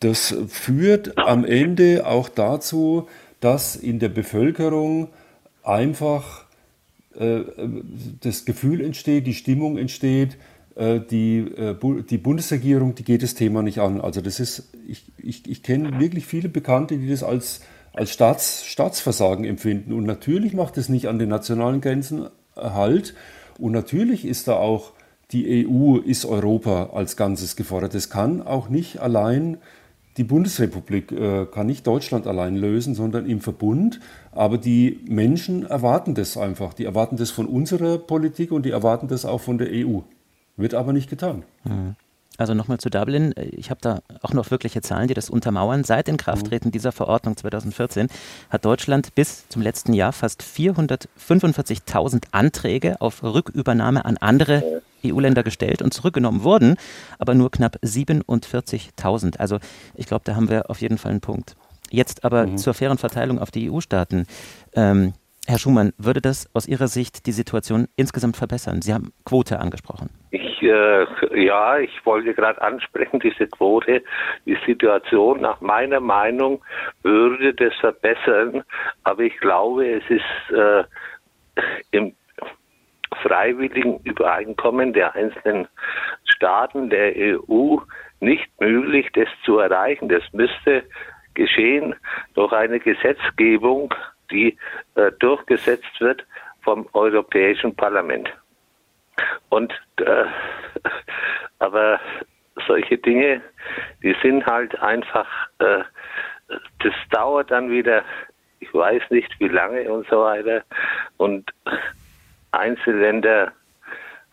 [0.00, 3.06] das führt am Ende auch dazu,
[3.40, 5.08] dass in der Bevölkerung
[5.62, 6.46] einfach
[7.18, 7.40] äh,
[8.22, 10.38] das Gefühl entsteht, die Stimmung entsteht,
[10.76, 11.76] die, äh,
[12.08, 14.00] die Bundesregierung, die geht das Thema nicht an.
[14.00, 17.60] Also das ist, ich, ich, ich kenne wirklich viele Bekannte, die das als,
[17.92, 19.92] als Staats, Staatsversagen empfinden.
[19.92, 23.14] Und natürlich macht es nicht an den nationalen Grenzen Halt.
[23.58, 24.92] Und natürlich ist da auch
[25.30, 27.94] die EU, ist Europa als Ganzes gefordert.
[27.94, 29.58] Das kann auch nicht allein
[30.18, 34.00] die Bundesrepublik, äh, kann nicht Deutschland allein lösen, sondern im Verbund.
[34.32, 36.74] Aber die Menschen erwarten das einfach.
[36.74, 40.00] Die erwarten das von unserer Politik und die erwarten das auch von der EU.
[40.56, 41.44] Wird aber nicht getan.
[41.64, 41.96] Mhm.
[42.38, 43.34] Also nochmal zu Dublin.
[43.36, 45.84] Ich habe da auch noch wirkliche Zahlen, die das untermauern.
[45.84, 46.72] Seit Inkrafttreten mhm.
[46.72, 48.08] dieser Verordnung 2014
[48.50, 55.82] hat Deutschland bis zum letzten Jahr fast 445.000 Anträge auf Rückübernahme an andere EU-Länder gestellt
[55.82, 56.76] und zurückgenommen wurden,
[57.18, 59.38] aber nur knapp 47.000.
[59.38, 59.58] Also
[59.94, 61.56] ich glaube, da haben wir auf jeden Fall einen Punkt.
[61.90, 62.56] Jetzt aber mhm.
[62.56, 64.26] zur fairen Verteilung auf die EU-Staaten.
[64.74, 65.12] Ähm,
[65.48, 68.80] Herr Schumann, würde das aus Ihrer Sicht die Situation insgesamt verbessern?
[68.80, 70.08] Sie haben Quote angesprochen.
[70.30, 74.02] Ich, äh, ja, ich wollte gerade ansprechen, diese Quote,
[74.46, 76.62] die Situation nach meiner Meinung
[77.02, 78.62] würde das verbessern,
[79.02, 80.84] aber ich glaube, es ist äh,
[81.90, 82.14] im
[83.20, 85.66] freiwilligen Übereinkommen der einzelnen
[86.24, 87.78] Staaten der EU
[88.20, 90.08] nicht möglich, das zu erreichen.
[90.08, 90.84] Das müsste
[91.34, 91.94] geschehen
[92.34, 93.92] durch eine Gesetzgebung
[94.32, 94.56] die
[94.94, 96.24] äh, durchgesetzt wird
[96.62, 98.32] vom Europäischen Parlament.
[99.50, 100.24] Und äh,
[101.58, 102.00] aber
[102.66, 103.42] solche Dinge,
[104.02, 105.82] die sind halt einfach, äh,
[106.80, 108.04] das dauert dann wieder,
[108.60, 110.64] ich weiß nicht wie lange und so weiter.
[111.16, 111.50] Und
[112.52, 113.52] Einzelländer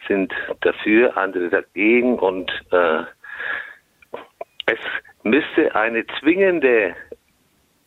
[0.07, 3.03] sind dafür, andere dagegen und äh,
[4.65, 4.79] es
[5.23, 6.95] müsste eine zwingende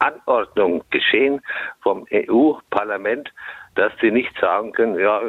[0.02, 1.40] Anordnung geschehen
[1.80, 3.32] vom EU-Parlament,
[3.74, 5.20] dass sie nicht sagen können, ja,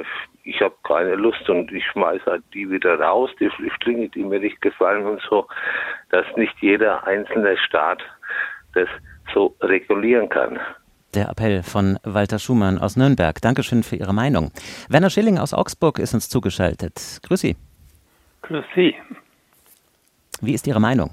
[0.43, 4.39] ich habe keine Lust und ich schmeiße halt die wieder raus, die Flüchtlinge, die mir
[4.39, 5.47] nicht gefallen und so,
[6.09, 8.01] dass nicht jeder einzelne Staat
[8.73, 8.89] das
[9.33, 10.59] so regulieren kann.
[11.13, 13.39] Der Appell von Walter Schumann aus Nürnberg.
[13.39, 14.51] Dankeschön für Ihre Meinung.
[14.89, 17.19] Werner Schilling aus Augsburg ist uns zugeschaltet.
[17.23, 17.55] Grüß Sie.
[18.41, 18.95] Grüß Sie.
[20.41, 21.11] Wie ist Ihre Meinung?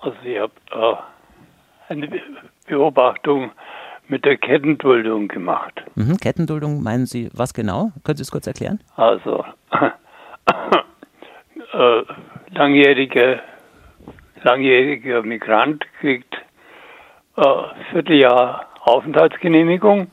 [0.00, 1.15] Also ich habe äh,
[1.88, 2.08] eine
[2.66, 3.50] Beobachtung
[4.08, 5.82] mit der Kettenduldung gemacht.
[5.94, 7.92] Mhm, Kettenduldung meinen Sie was genau?
[8.04, 8.80] Können Sie es kurz erklären?
[8.96, 9.44] Also
[11.72, 12.02] äh,
[12.50, 13.40] langjährige,
[14.42, 16.34] langjähriger Migrant kriegt
[17.36, 17.42] äh,
[17.90, 20.08] Vierteljahr Aufenthaltsgenehmigung.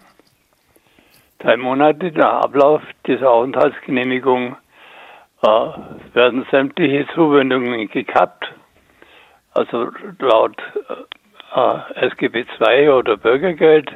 [1.40, 4.56] Drei Monate nach Ablauf dieser Aufenthaltsgenehmigung
[5.44, 5.48] äh,
[6.14, 8.52] werden sämtliche Zuwendungen gekappt.
[9.54, 10.58] Also laut
[11.56, 13.92] äh, SGB II oder Bürgergeld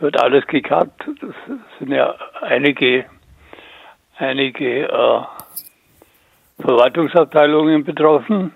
[0.00, 1.04] wird alles gekappt.
[1.20, 1.34] Das
[1.78, 3.06] sind ja einige,
[4.18, 5.20] einige äh,
[6.60, 8.54] Verwaltungsabteilungen betroffen.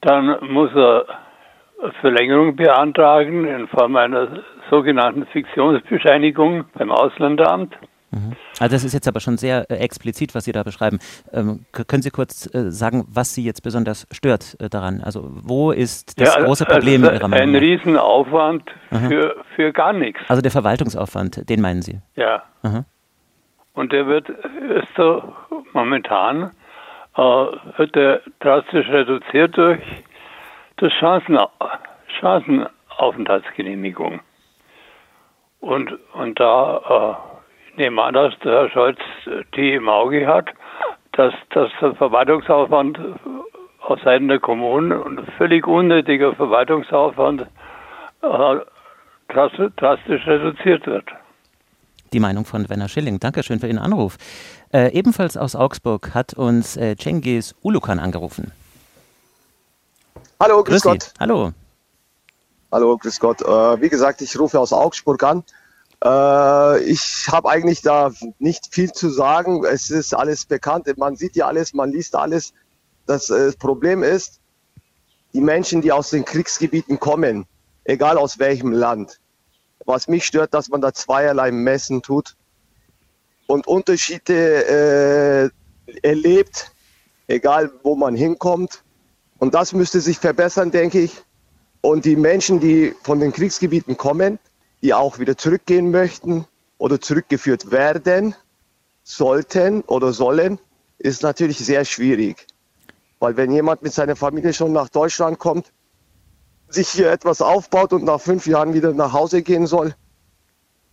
[0.00, 1.06] Dann muss er
[2.00, 7.76] Verlängerung beantragen in Form einer sogenannten Fiktionsbescheinigung beim Ausländeramt.
[8.16, 8.36] Mhm.
[8.58, 10.98] Also das ist jetzt aber schon sehr äh, explizit, was Sie da beschreiben.
[11.32, 15.02] Ähm, können Sie kurz äh, sagen, was Sie jetzt besonders stört äh, daran?
[15.02, 17.60] Also wo ist das ja, große Problem also Ihrer Meinung Ein nach?
[17.60, 20.20] Riesenaufwand für, für gar nichts.
[20.28, 22.00] Also der Verwaltungsaufwand, den meinen Sie?
[22.14, 22.42] Ja.
[22.62, 22.84] Aha.
[23.74, 25.34] Und der wird ist so
[25.74, 26.52] momentan
[27.16, 29.80] äh, wird der drastisch reduziert durch
[30.78, 31.38] das Chancen,
[32.20, 34.20] Chancenaufenthaltsgenehmigung.
[35.60, 37.14] Und, und da äh,
[37.76, 38.98] ich nehme an, dass der Herr Scholz
[39.54, 40.48] die im Auge hat,
[41.12, 42.98] dass, dass der Verwaltungsaufwand
[43.82, 47.42] aus Seiten der Kommunen und völlig unnötiger Verwaltungsaufwand
[48.22, 48.56] äh,
[49.28, 51.04] drastisch, reduziert wird.
[52.14, 53.20] Die Meinung von Werner Schilling.
[53.20, 54.16] Dankeschön für Ihren Anruf.
[54.72, 58.52] Äh, ebenfalls aus Augsburg hat uns äh, Cengiz Ulukan angerufen.
[60.40, 60.88] Hallo, grüß, Grüß Sie.
[60.88, 61.12] Gott.
[61.20, 61.52] Hallo.
[62.72, 63.42] Hallo, grüß Gott.
[63.42, 65.44] Äh, wie gesagt, ich rufe aus Augsburg an.
[66.06, 69.64] Äh, ich habe eigentlich da nicht viel zu sagen.
[69.64, 70.86] Es ist alles bekannt.
[70.96, 72.52] Man sieht ja alles, man liest alles.
[73.06, 74.40] Das äh, Problem ist,
[75.32, 77.46] die Menschen, die aus den Kriegsgebieten kommen,
[77.84, 79.20] egal aus welchem Land.
[79.84, 82.36] Was mich stört, dass man da zweierlei Messen tut
[83.46, 85.50] und Unterschiede
[85.86, 86.72] äh, erlebt,
[87.26, 88.82] egal wo man hinkommt.
[89.38, 91.22] Und das müsste sich verbessern, denke ich.
[91.80, 94.38] Und die Menschen, die von den Kriegsgebieten kommen,
[94.86, 96.46] die auch wieder zurückgehen möchten
[96.78, 98.36] oder zurückgeführt werden
[99.02, 100.60] sollten oder sollen,
[100.98, 102.46] ist natürlich sehr schwierig.
[103.18, 105.72] Weil wenn jemand mit seiner Familie schon nach Deutschland kommt,
[106.68, 109.92] sich hier etwas aufbaut und nach fünf Jahren wieder nach Hause gehen soll,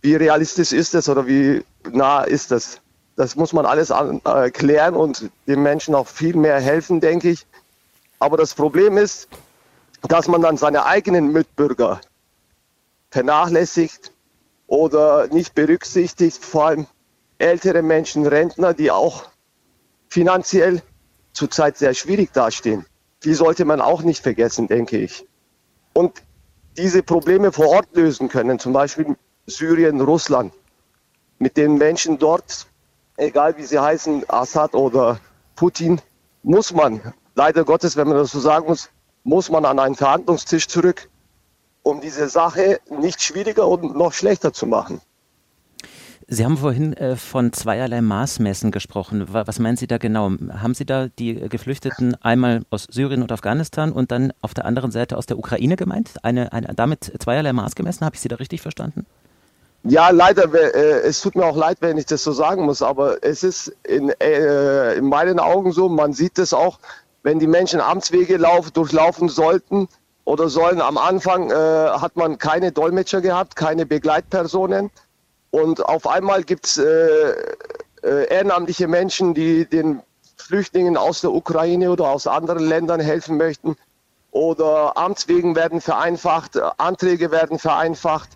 [0.02, 2.80] wie realistisch ist das oder wie nah ist das?
[3.14, 7.46] Das muss man alles an, äh, und den Menschen auch viel mehr helfen, denke ich.
[8.18, 9.28] Aber das Problem ist,
[10.08, 12.00] dass man dann seine eigenen Mitbürger
[13.14, 14.10] vernachlässigt
[14.66, 16.86] oder nicht berücksichtigt, vor allem
[17.38, 19.26] ältere Menschen, Rentner, die auch
[20.08, 20.82] finanziell
[21.32, 22.84] zurzeit sehr schwierig dastehen.
[23.22, 25.24] Die sollte man auch nicht vergessen, denke ich.
[25.92, 26.24] Und
[26.76, 29.14] diese Probleme vor Ort lösen können, zum Beispiel
[29.46, 30.52] Syrien, Russland,
[31.38, 32.66] mit den Menschen dort,
[33.16, 35.20] egal wie sie heißen, Assad oder
[35.54, 36.00] Putin,
[36.42, 37.00] muss man,
[37.36, 38.90] leider Gottes, wenn man das so sagen muss,
[39.22, 41.08] muss man an einen Verhandlungstisch zurück,
[41.84, 45.00] um diese Sache nicht schwieriger und noch schlechter zu machen.
[46.26, 49.32] Sie haben vorhin äh, von zweierlei Maßmessen gesprochen.
[49.32, 50.30] Wa- Was meinen Sie da genau?
[50.58, 54.90] Haben Sie da die Geflüchteten einmal aus Syrien und Afghanistan und dann auf der anderen
[54.90, 56.12] Seite aus der Ukraine gemeint?
[56.22, 58.06] Eine, eine, damit zweierlei Maß gemessen?
[58.06, 59.04] Habe ich Sie da richtig verstanden?
[59.82, 63.22] Ja, leider, äh, es tut mir auch leid, wenn ich das so sagen muss, aber
[63.22, 66.78] es ist in, äh, in meinen Augen so, man sieht es auch,
[67.22, 69.88] wenn die Menschen Amtswege lauf, durchlaufen sollten
[70.24, 70.80] oder sollen.
[70.80, 74.90] Am Anfang äh, hat man keine Dolmetscher gehabt, keine Begleitpersonen.
[75.50, 77.34] Und auf einmal gibt es äh,
[78.02, 80.02] äh, ehrenamtliche Menschen, die den
[80.36, 83.76] Flüchtlingen aus der Ukraine oder aus anderen Ländern helfen möchten.
[84.30, 88.30] Oder Amtswegen werden vereinfacht, Anträge werden vereinfacht.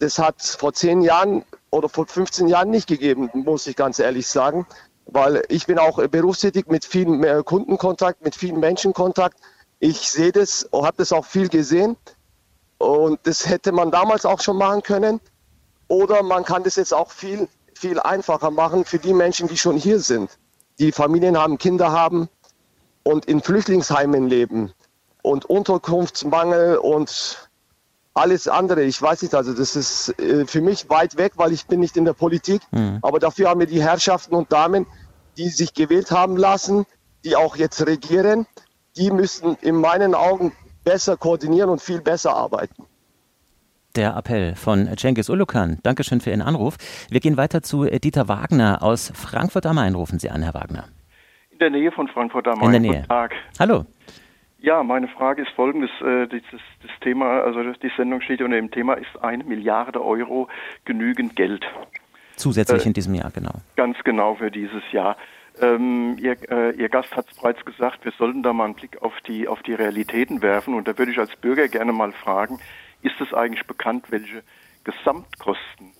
[0.00, 4.26] Das hat vor zehn Jahren oder vor 15 Jahren nicht gegeben, muss ich ganz ehrlich
[4.26, 4.66] sagen.
[5.06, 9.38] Weil ich bin auch berufstätig mit vielen äh, Kundenkontakt, mit vielen Menschenkontakt.
[9.78, 11.96] Ich sehe das, habe das auch viel gesehen.
[12.78, 15.20] Und das hätte man damals auch schon machen können.
[15.88, 19.76] Oder man kann das jetzt auch viel, viel einfacher machen für die Menschen, die schon
[19.76, 20.38] hier sind.
[20.78, 22.28] Die Familien haben, Kinder haben
[23.02, 24.72] und in Flüchtlingsheimen leben.
[25.22, 27.48] Und Unterkunftsmangel und
[28.14, 28.82] alles andere.
[28.82, 31.96] Ich weiß nicht, also das ist äh, für mich weit weg, weil ich bin nicht
[31.96, 32.62] in der Politik.
[32.70, 32.98] Mhm.
[33.02, 34.86] Aber dafür haben wir die Herrschaften und Damen,
[35.36, 36.86] die sich gewählt haben lassen,
[37.24, 38.46] die auch jetzt regieren,
[38.96, 40.52] die müssen in meinen Augen
[40.84, 42.84] besser koordinieren und viel besser arbeiten.
[43.96, 45.78] Der Appell von Cengiz Ulukan.
[45.82, 46.76] Dankeschön für Ihren Anruf.
[47.08, 49.94] Wir gehen weiter zu Dieter Wagner aus Frankfurt am Main.
[49.94, 50.84] Rufen Sie an, Herr Wagner.
[51.50, 52.82] In der Nähe von Frankfurt am In der Main.
[52.82, 52.92] Nähe.
[52.92, 53.32] Guten Tag.
[53.58, 53.86] Hallo.
[54.58, 55.90] Ja, meine Frage ist folgendes.
[56.02, 60.48] Äh, dieses, das Thema, also die Sendung steht unter dem Thema, ist eine Milliarde Euro
[60.84, 61.64] genügend Geld?
[62.36, 63.52] Zusätzlich Äh, in diesem Jahr, genau.
[63.76, 65.16] Ganz genau für dieses Jahr.
[65.60, 69.02] Ähm, ihr, äh, ihr Gast hat es bereits gesagt, wir sollten da mal einen Blick
[69.02, 70.74] auf die, auf die Realitäten werfen.
[70.74, 72.58] Und da würde ich als Bürger gerne mal fragen,
[73.02, 74.42] ist es eigentlich bekannt, welche
[74.84, 75.92] Gesamtkosten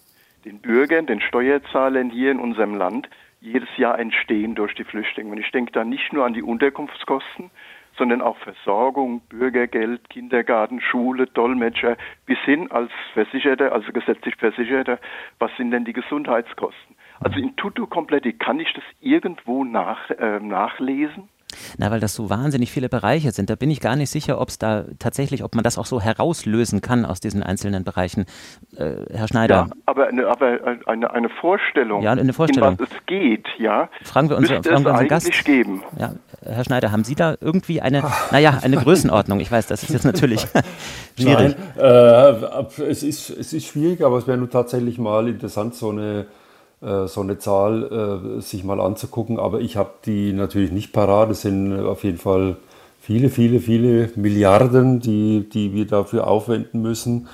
[0.45, 3.09] den Bürgern, den Steuerzahlern hier in unserem Land
[3.41, 5.31] jedes Jahr entstehen durch die Flüchtlinge.
[5.31, 7.51] Und ich denke da nicht nur an die Unterkunftskosten,
[7.97, 11.97] sondern auch Versorgung, Bürgergeld, Kindergarten, Schule, Dolmetscher,
[12.27, 14.99] bis hin als Versicherter, also gesetzlich Versicherter,
[15.39, 16.96] was sind denn die Gesundheitskosten?
[17.21, 21.29] Also in tutto completi kann ich das irgendwo nach, äh, nachlesen?
[21.79, 23.51] Na, weil das so wahnsinnig viele Bereiche sind.
[23.51, 26.01] Da bin ich gar nicht sicher, ob es da tatsächlich, ob man das auch so
[26.01, 28.27] herauslösen kann aus diesen einzelnen Bereichen.
[28.77, 29.55] Äh, Herr Schneider.
[29.55, 32.73] Ja, aber eine, aber eine, eine Vorstellung, ja, eine Vorstellung.
[32.73, 35.45] in was es geht, ja, fragen wir unsere, fragen wir unseren Gast.
[35.45, 35.83] geben.
[35.99, 39.41] Ja, Herr Schneider, haben Sie da irgendwie eine, naja, eine Größenordnung?
[39.41, 40.41] Ich weiß, das ist jetzt natürlich
[41.19, 41.57] schwierig.
[41.77, 45.91] Nein, äh, es, ist, es ist schwierig, aber es wäre nun tatsächlich mal interessant, so
[45.91, 46.25] eine äh,
[46.81, 49.39] so eine Zahl äh, sich mal anzugucken.
[49.39, 51.31] Aber ich habe die natürlich nicht parat.
[51.31, 52.57] Es sind auf jeden Fall
[53.01, 57.29] viele, viele, viele Milliarden, die, die wir dafür aufwenden müssen.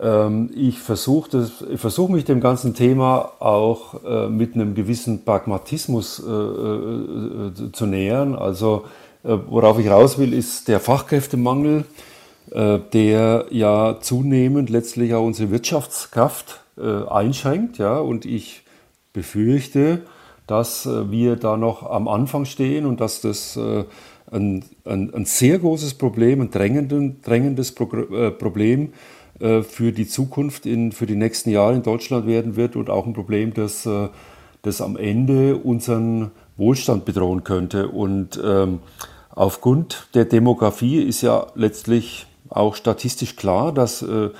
[0.00, 1.46] Ähm, ich versuche
[1.76, 8.34] versuch mich dem ganzen Thema auch äh, mit einem gewissen Pragmatismus zu nähern.
[8.34, 8.84] Also
[9.22, 11.84] worauf ich raus will, ist der Fachkräftemangel,
[12.52, 17.78] der ja zunehmend letztlich auch unsere Wirtschaftskraft äh, einschränkt.
[17.78, 17.98] Ja?
[17.98, 18.62] Und ich
[19.12, 20.02] befürchte,
[20.46, 23.84] dass äh, wir da noch am Anfang stehen und dass das äh,
[24.30, 28.92] ein, ein, ein sehr großes Problem, ein drängendes Problem
[29.38, 33.12] für die Zukunft, in, für die nächsten Jahre in Deutschland werden wird und auch ein
[33.12, 33.88] Problem, das,
[34.62, 37.88] das am Ende unseren Wohlstand bedrohen könnte.
[37.88, 38.80] Und ähm,
[39.30, 44.30] aufgrund der Demografie ist ja letztlich auch statistisch klar, dass äh,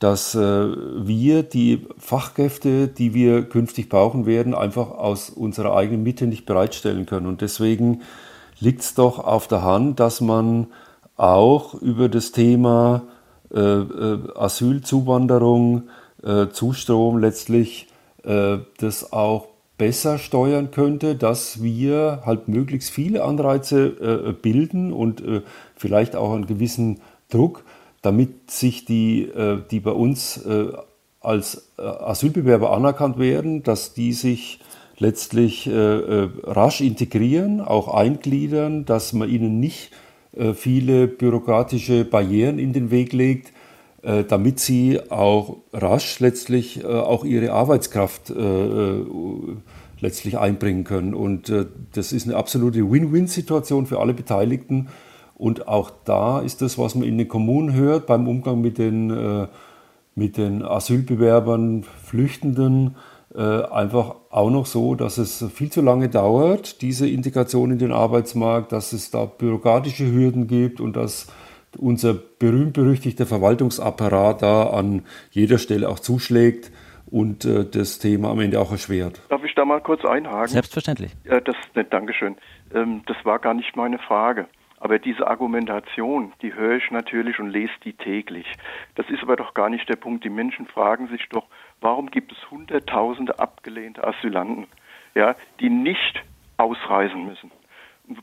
[0.00, 6.26] dass äh, wir die Fachkräfte, die wir künftig brauchen werden, einfach aus unserer eigenen Mitte
[6.26, 7.26] nicht bereitstellen können.
[7.26, 8.00] Und deswegen
[8.58, 10.68] liegt es doch auf der Hand, dass man
[11.16, 13.02] auch über das Thema
[13.54, 15.90] äh, äh, Asylzuwanderung,
[16.22, 17.88] äh, Zustrom letztlich
[18.24, 23.86] äh, das auch besser steuern könnte, dass wir halt möglichst viele Anreize
[24.28, 25.22] äh, bilden und
[25.74, 27.64] vielleicht auch einen gewissen Druck
[28.02, 30.72] damit sich die, äh, die bei uns äh,
[31.20, 34.60] als äh, Asylbewerber anerkannt werden, dass die sich
[34.98, 39.92] letztlich rasch integrieren, auch eingliedern, dass man ihnen nicht
[40.54, 43.50] viele bürokratische Barrieren in den Weg legt,
[44.02, 48.30] damit sie auch rasch letztlich auch ihre Arbeitskraft
[50.00, 51.14] letztlich einbringen können.
[51.14, 51.50] Und
[51.94, 54.88] das ist eine absolute Win-Win-Situation für alle Beteiligten.
[55.40, 59.08] Und auch da ist das, was man in den Kommunen hört, beim Umgang mit den,
[59.08, 59.46] äh,
[60.14, 62.96] mit den Asylbewerbern, Flüchtenden,
[63.34, 67.90] äh, einfach auch noch so, dass es viel zu lange dauert, diese Integration in den
[67.90, 71.32] Arbeitsmarkt, dass es da bürokratische Hürden gibt und dass
[71.78, 76.70] unser berühmt-berüchtigter Verwaltungsapparat da an jeder Stelle auch zuschlägt
[77.10, 79.22] und äh, das Thema am Ende auch erschwert.
[79.30, 80.48] Darf ich da mal kurz einhaken?
[80.48, 81.12] Selbstverständlich.
[81.24, 82.36] Ja, das, ne, Dankeschön.
[82.74, 84.46] Ähm, das war gar nicht meine Frage.
[84.80, 88.46] Aber diese Argumentation, die höre ich natürlich und lese die täglich.
[88.94, 90.24] Das ist aber doch gar nicht der Punkt.
[90.24, 91.46] Die Menschen fragen sich doch,
[91.82, 94.66] warum gibt es Hunderttausende abgelehnte Asylanten,
[95.14, 96.24] ja, die nicht
[96.56, 97.50] ausreisen müssen?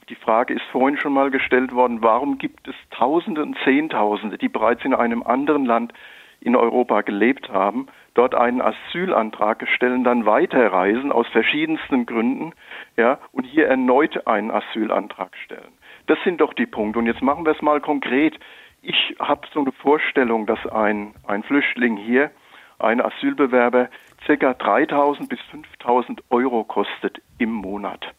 [0.09, 4.49] Die Frage ist vorhin schon mal gestellt worden, warum gibt es Tausende und Zehntausende, die
[4.49, 5.93] bereits in einem anderen Land
[6.41, 12.53] in Europa gelebt haben, dort einen Asylantrag stellen, dann weiterreisen aus verschiedensten Gründen,
[12.95, 15.73] ja, und hier erneut einen Asylantrag stellen.
[16.07, 16.99] Das sind doch die Punkte.
[16.99, 18.39] Und jetzt machen wir es mal konkret.
[18.81, 22.31] Ich habe so eine Vorstellung, dass ein, ein Flüchtling hier,
[22.79, 23.89] ein Asylbewerber,
[24.25, 24.33] ca.
[24.33, 25.39] 3.000 bis
[25.81, 28.13] 5.000 Euro kostet im Monat.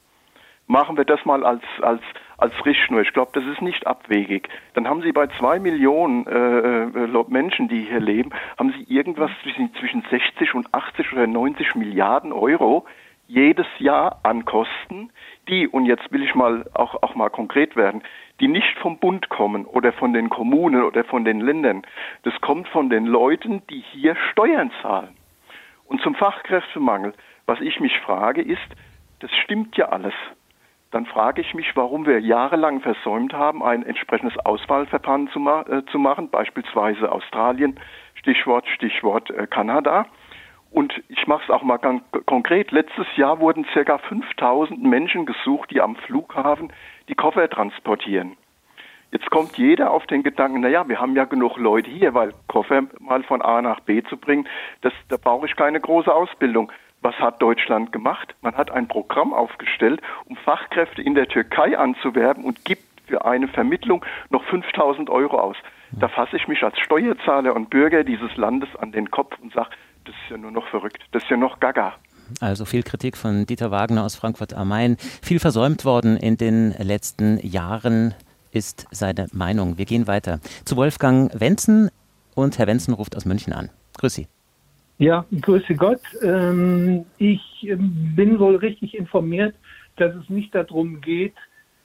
[0.67, 2.03] Machen wir das mal als, als,
[2.37, 3.01] als Richtschnur.
[3.01, 4.51] Ich glaube, das ist nicht abwegig.
[4.75, 9.31] Dann haben Sie bei zwei Millionen äh, äh Menschen, die hier leben, haben Sie irgendwas
[9.43, 12.85] zwischen, zwischen 60 und 80 oder 90 Milliarden Euro
[13.29, 15.13] jedes Jahr an Kosten,
[15.49, 18.03] die, und jetzt will ich mal auch, auch mal konkret werden,
[18.41, 21.83] die nicht vom Bund kommen oder von den Kommunen oder von den Ländern.
[22.23, 25.17] Das kommt von den Leuten, die hier Steuern zahlen.
[25.85, 27.15] Und zum Fachkräftemangel,
[27.47, 28.69] was ich mich frage, ist,
[29.21, 30.15] das stimmt ja alles.
[30.91, 35.85] Dann frage ich mich, warum wir jahrelang versäumt haben, ein entsprechendes Auswahlverfahren zu, ma äh,
[35.87, 37.79] zu machen, beispielsweise Australien,
[38.15, 40.07] Stichwort, Stichwort äh, Kanada.
[40.79, 42.71] Und ich mache es auch mal ganz konkret.
[42.71, 43.99] Letztes Jahr wurden ca.
[43.99, 46.73] 5000 Menschen gesucht, die am Flughafen
[47.09, 48.37] die Koffer transportieren.
[49.11, 52.83] Jetzt kommt jeder auf den Gedanken, naja, wir haben ja genug Leute hier, weil Koffer
[53.01, 54.47] mal von A nach B zu bringen,
[54.83, 56.71] das, da brauche ich keine große Ausbildung.
[57.03, 58.37] Was hat Deutschland gemacht?
[58.41, 63.49] Man hat ein Programm aufgestellt, um Fachkräfte in der Türkei anzuwerben und gibt für eine
[63.49, 65.57] Vermittlung noch 5000 Euro aus.
[65.91, 69.71] Da fasse ich mich als Steuerzahler und Bürger dieses Landes an den Kopf und sage,
[70.09, 71.95] das ist ja nur noch verrückt, das ist ja noch gaga.
[72.41, 74.97] Also viel Kritik von Dieter Wagner aus Frankfurt am Main.
[74.99, 78.15] Viel versäumt worden in den letzten Jahren
[78.51, 79.77] ist seine Meinung.
[79.77, 81.91] Wir gehen weiter zu Wolfgang Wenzen
[82.35, 83.71] und Herr Wenzen ruft aus München an.
[83.99, 84.29] Grüß Sie.
[84.99, 86.01] Ja, grüße Gott.
[86.23, 89.55] Ähm, ich ähm, bin wohl richtig informiert,
[89.97, 91.35] dass es nicht darum geht,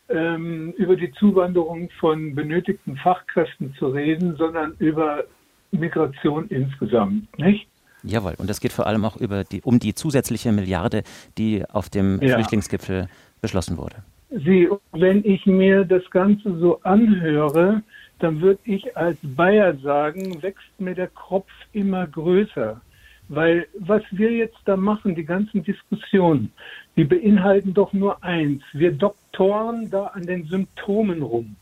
[0.10, 5.26] ähm, über die Zuwanderung von benötigten Fachkräften zu reden, sondern über
[5.72, 7.68] Migration insgesamt, nicht?
[8.04, 11.04] Jawohl, und es geht vor allem auch über die, um die zusätzliche Milliarde,
[11.38, 12.36] die auf dem ja.
[12.36, 13.08] Flüchtlingsgipfel
[13.42, 13.96] beschlossen wurde.
[14.30, 17.84] Sie, wenn ich mir das Ganze so anhöre,
[18.20, 22.82] dann würde ich als Bayer sagen, wächst mir der Kopf immer größer.
[23.30, 26.52] Weil was wir jetzt da machen, die ganzen Diskussionen,
[26.96, 28.64] die beinhalten doch nur eins.
[28.74, 31.56] Wir doktoren da an den Symptomen rum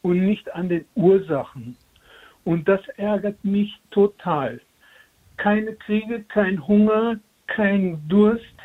[0.00, 1.76] und nicht an den Ursachen.
[2.44, 4.60] Und das ärgert mich total
[5.42, 7.16] keine Kriege, kein Hunger,
[7.48, 8.56] kein Durst,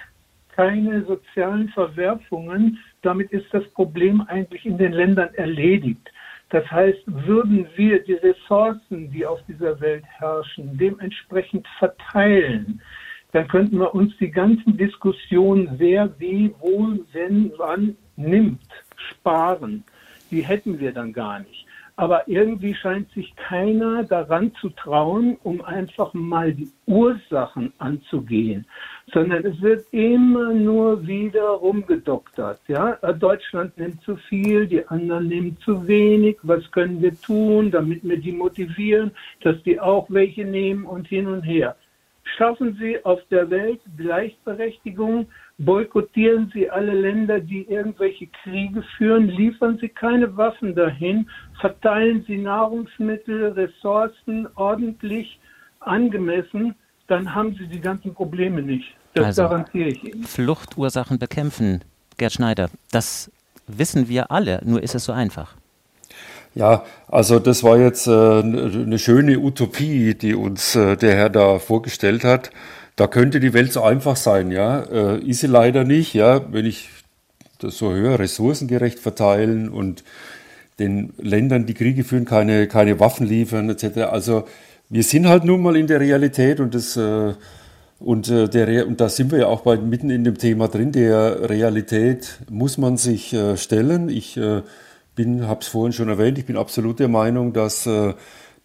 [0.56, 2.78] keine sozialen Verwerfungen.
[3.02, 6.08] Damit ist das Problem eigentlich in den Ländern erledigt.
[6.50, 12.80] Das heißt, würden wir die Ressourcen, die auf dieser Welt herrschen, dementsprechend verteilen,
[13.32, 19.84] dann könnten wir uns die ganzen Diskussionen, wer, wie, wo, wenn, wann nimmt, sparen.
[20.30, 21.66] Die hätten wir dann gar nicht.
[22.00, 28.68] Aber irgendwie scheint sich keiner daran zu trauen, um einfach mal die Ursachen anzugehen,
[29.12, 32.62] sondern es wird immer nur wieder rumgedoktert.
[32.68, 36.38] Ja, Deutschland nimmt zu viel, die anderen nehmen zu wenig.
[36.44, 39.10] Was können wir tun, damit wir die motivieren,
[39.42, 41.76] dass die auch welche nehmen und hin und her.
[42.36, 49.78] Schaffen Sie auf der Welt Gleichberechtigung, boykottieren Sie alle Länder, die irgendwelche Kriege führen, liefern
[49.80, 55.40] Sie keine Waffen dahin, verteilen Sie Nahrungsmittel, Ressourcen ordentlich,
[55.80, 56.76] angemessen,
[57.08, 58.94] dann haben Sie die ganzen Probleme nicht.
[59.14, 60.24] Das also, garantiere ich Ihnen.
[60.24, 61.84] Fluchtursachen bekämpfen,
[62.18, 63.32] Gerd Schneider, das
[63.68, 65.56] wissen wir alle, nur ist es so einfach.
[66.58, 71.60] Ja, also das war jetzt äh, eine schöne Utopie, die uns äh, der Herr da
[71.60, 72.50] vorgestellt hat.
[72.96, 74.80] Da könnte die Welt so einfach sein, ja.
[74.82, 76.42] Äh, ist sie leider nicht, ja.
[76.52, 76.90] Wenn ich
[77.60, 80.04] das so höre, ressourcengerecht verteilen und
[80.80, 84.10] den Ländern, die Kriege führen, keine, keine Waffen liefern, etc.
[84.12, 84.46] Also
[84.90, 87.34] wir sind halt nun mal in der Realität und das äh,
[88.00, 90.92] und, äh, der, und da sind wir ja auch bei, mitten in dem Thema drin.
[90.92, 94.10] Der Realität muss man sich äh, stellen.
[94.10, 94.40] Ich
[95.18, 98.14] bin, habe es vorhin schon erwähnt, ich bin absolut der Meinung, dass äh,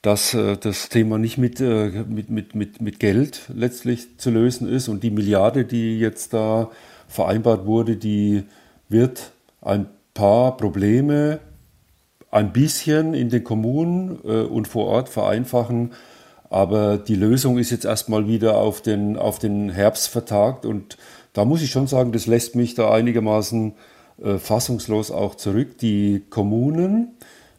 [0.03, 4.69] dass äh, das Thema nicht mit, äh, mit, mit, mit, mit Geld letztlich zu lösen
[4.69, 4.89] ist.
[4.89, 6.71] Und die Milliarde, die jetzt da
[7.09, 8.43] vereinbart wurde, die
[8.89, 11.39] wird ein paar Probleme
[12.31, 15.93] ein bisschen in den Kommunen und vor Ort vereinfachen.
[16.49, 20.65] Aber die Lösung ist jetzt erstmal wieder auf den, auf den Herbst vertagt.
[20.65, 20.97] Und
[21.35, 23.75] da muss ich schon sagen, das lässt mich da einigermaßen
[24.23, 25.79] äh, fassungslos auch zurück.
[25.79, 27.13] Die Kommunen,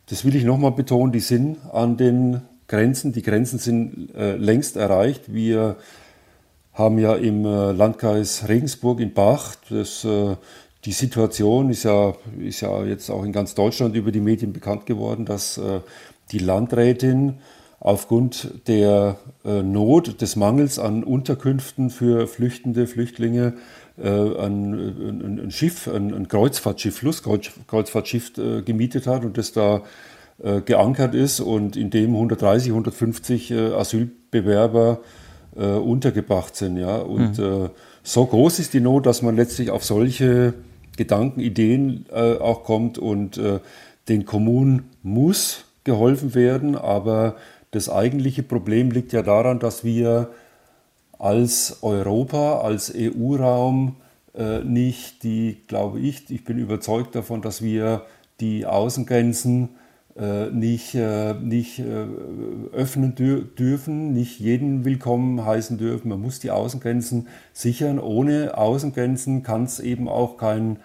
[0.07, 3.13] das will ich nochmal betonen, die sind an den Grenzen.
[3.13, 5.33] Die Grenzen sind äh, längst erreicht.
[5.33, 5.77] Wir
[6.73, 10.35] haben ja im äh, Landkreis Regensburg in Bach, das, äh,
[10.85, 14.85] die Situation ist ja, ist ja jetzt auch in ganz Deutschland über die Medien bekannt
[14.85, 15.79] geworden, dass äh,
[16.31, 17.35] die Landrätin
[17.79, 23.55] aufgrund der Not, des Mangels an Unterkünften für Flüchtende, Flüchtlinge
[23.97, 29.83] äh, ein, ein, ein, Schiff, ein, ein Kreuzfahrtschiff, Flusskreuzfahrtschiff äh, gemietet hat und das da
[30.41, 34.99] äh, geankert ist und in dem 130, 150 äh, Asylbewerber
[35.55, 36.77] äh, untergebracht sind.
[36.77, 36.97] Ja?
[36.97, 37.69] Und mhm.
[38.01, 40.55] so groß ist die Not, dass man letztlich auf solche
[40.97, 43.41] Gedanken, Ideen auch kommt und
[44.07, 47.35] den Kommunen muss geholfen werden, aber
[47.71, 50.29] das eigentliche Problem liegt ja daran, dass wir
[51.23, 53.95] als Europa, als EU-Raum
[54.35, 58.01] äh, nicht die, glaube ich, ich bin überzeugt davon, dass wir
[58.41, 59.69] die Außengrenzen
[60.17, 61.81] äh, nicht, äh, nicht
[62.73, 66.09] öffnen dür dürfen, nicht jeden willkommen heißen dürfen.
[66.09, 67.99] Man muss die Außengrenzen sichern.
[67.99, 70.75] Ohne Außengrenzen kann es eben auch kein,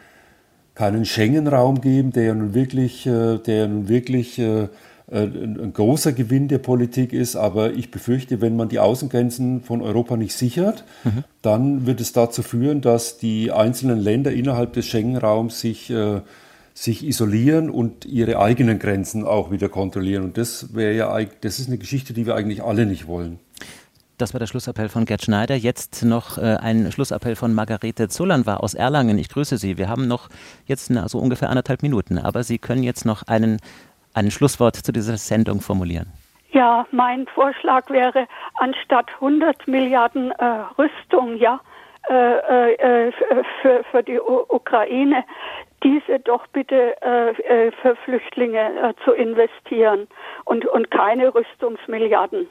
[0.77, 4.41] keinen Schengen-Raum geben, der nun wirklich, der nun wirklich
[5.11, 7.37] ein großer Gewinn der Politik ist.
[7.37, 11.25] Aber ich befürchte, wenn man die Außengrenzen von Europa nicht sichert, mhm.
[11.43, 16.21] dann wird es dazu führen, dass die einzelnen Länder innerhalb des Schengen-Raums sich, äh,
[16.75, 20.25] sich isolieren und ihre eigenen Grenzen auch wieder kontrollieren.
[20.25, 23.39] Und das wäre ja, das ist eine Geschichte, die wir eigentlich alle nicht wollen.
[24.19, 25.55] Das war der Schlussappell von Gerd Schneider.
[25.55, 29.17] Jetzt noch äh, ein Schlussappell von Margarete Zollern war aus Erlangen.
[29.17, 29.79] Ich grüße Sie.
[29.79, 30.29] Wir haben noch
[30.67, 33.59] jetzt na, so ungefähr anderthalb Minuten, aber Sie können jetzt noch einen,
[34.19, 36.13] ein Schlusswort zu dieser Sendung formulieren.
[36.51, 40.45] Ja, mein Vorschlag wäre, anstatt 100 Milliarden äh,
[40.79, 41.61] Rüstung, ja,
[42.09, 43.13] äh, äh,
[43.61, 45.25] für, für die U Ukraine,
[45.83, 50.09] diese doch bitte äh, äh für Flüchtlinge äh, zu investieren
[50.45, 52.49] und, und keine Rüstungsmilliarden.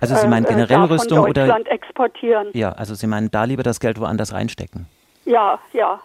[0.00, 2.48] Also Sie meinen generell Rüstung oder Deutschland exportieren?
[2.54, 4.86] Ja, also Sie meinen da lieber das Geld woanders reinstecken.
[5.24, 6.00] Ja, ja.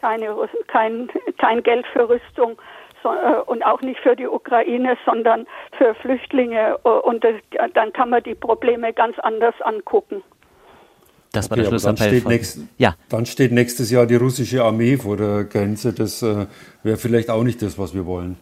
[0.00, 0.34] Keine,
[0.66, 2.58] kein, kein Geld für Rüstung
[3.46, 5.46] und auch nicht für die Ukraine, sondern
[5.76, 6.78] für Flüchtlinge.
[6.78, 7.24] Und
[7.74, 10.22] dann kann man die Probleme ganz anders angucken.
[11.36, 12.20] Das war okay, der Schlussappell.
[12.20, 12.94] Dann nächst, ja.
[13.08, 15.92] dann steht nächstes Jahr die russische Armee vor der Grenze.
[15.92, 16.46] Das äh,
[16.82, 18.36] wäre vielleicht auch nicht das, was wir wollen.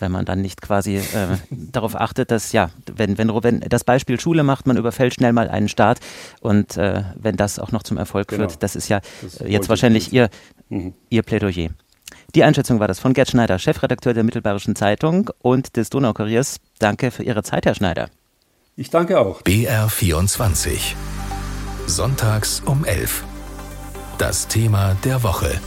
[0.00, 1.02] Wenn man dann nicht quasi äh,
[1.50, 5.48] darauf achtet, dass, ja, wenn, wenn, wenn das Beispiel Schule macht, man überfällt schnell mal
[5.48, 6.00] einen Staat
[6.40, 8.48] und äh, wenn das auch noch zum Erfolg genau.
[8.48, 10.28] führt, das ist ja das jetzt wahrscheinlich ihr,
[10.70, 10.94] mhm.
[11.10, 11.68] ihr Plädoyer.
[12.34, 16.58] Die Einschätzung war das von Gerd Schneider, Chefredakteur der Mittelbayerischen Zeitung und des Donaukuriers.
[16.78, 18.08] Danke für Ihre Zeit, Herr Schneider.
[18.76, 19.42] Ich danke auch.
[19.42, 20.94] BR24
[21.86, 23.24] Sonntags um 11.
[24.18, 25.60] Das Thema der Woche.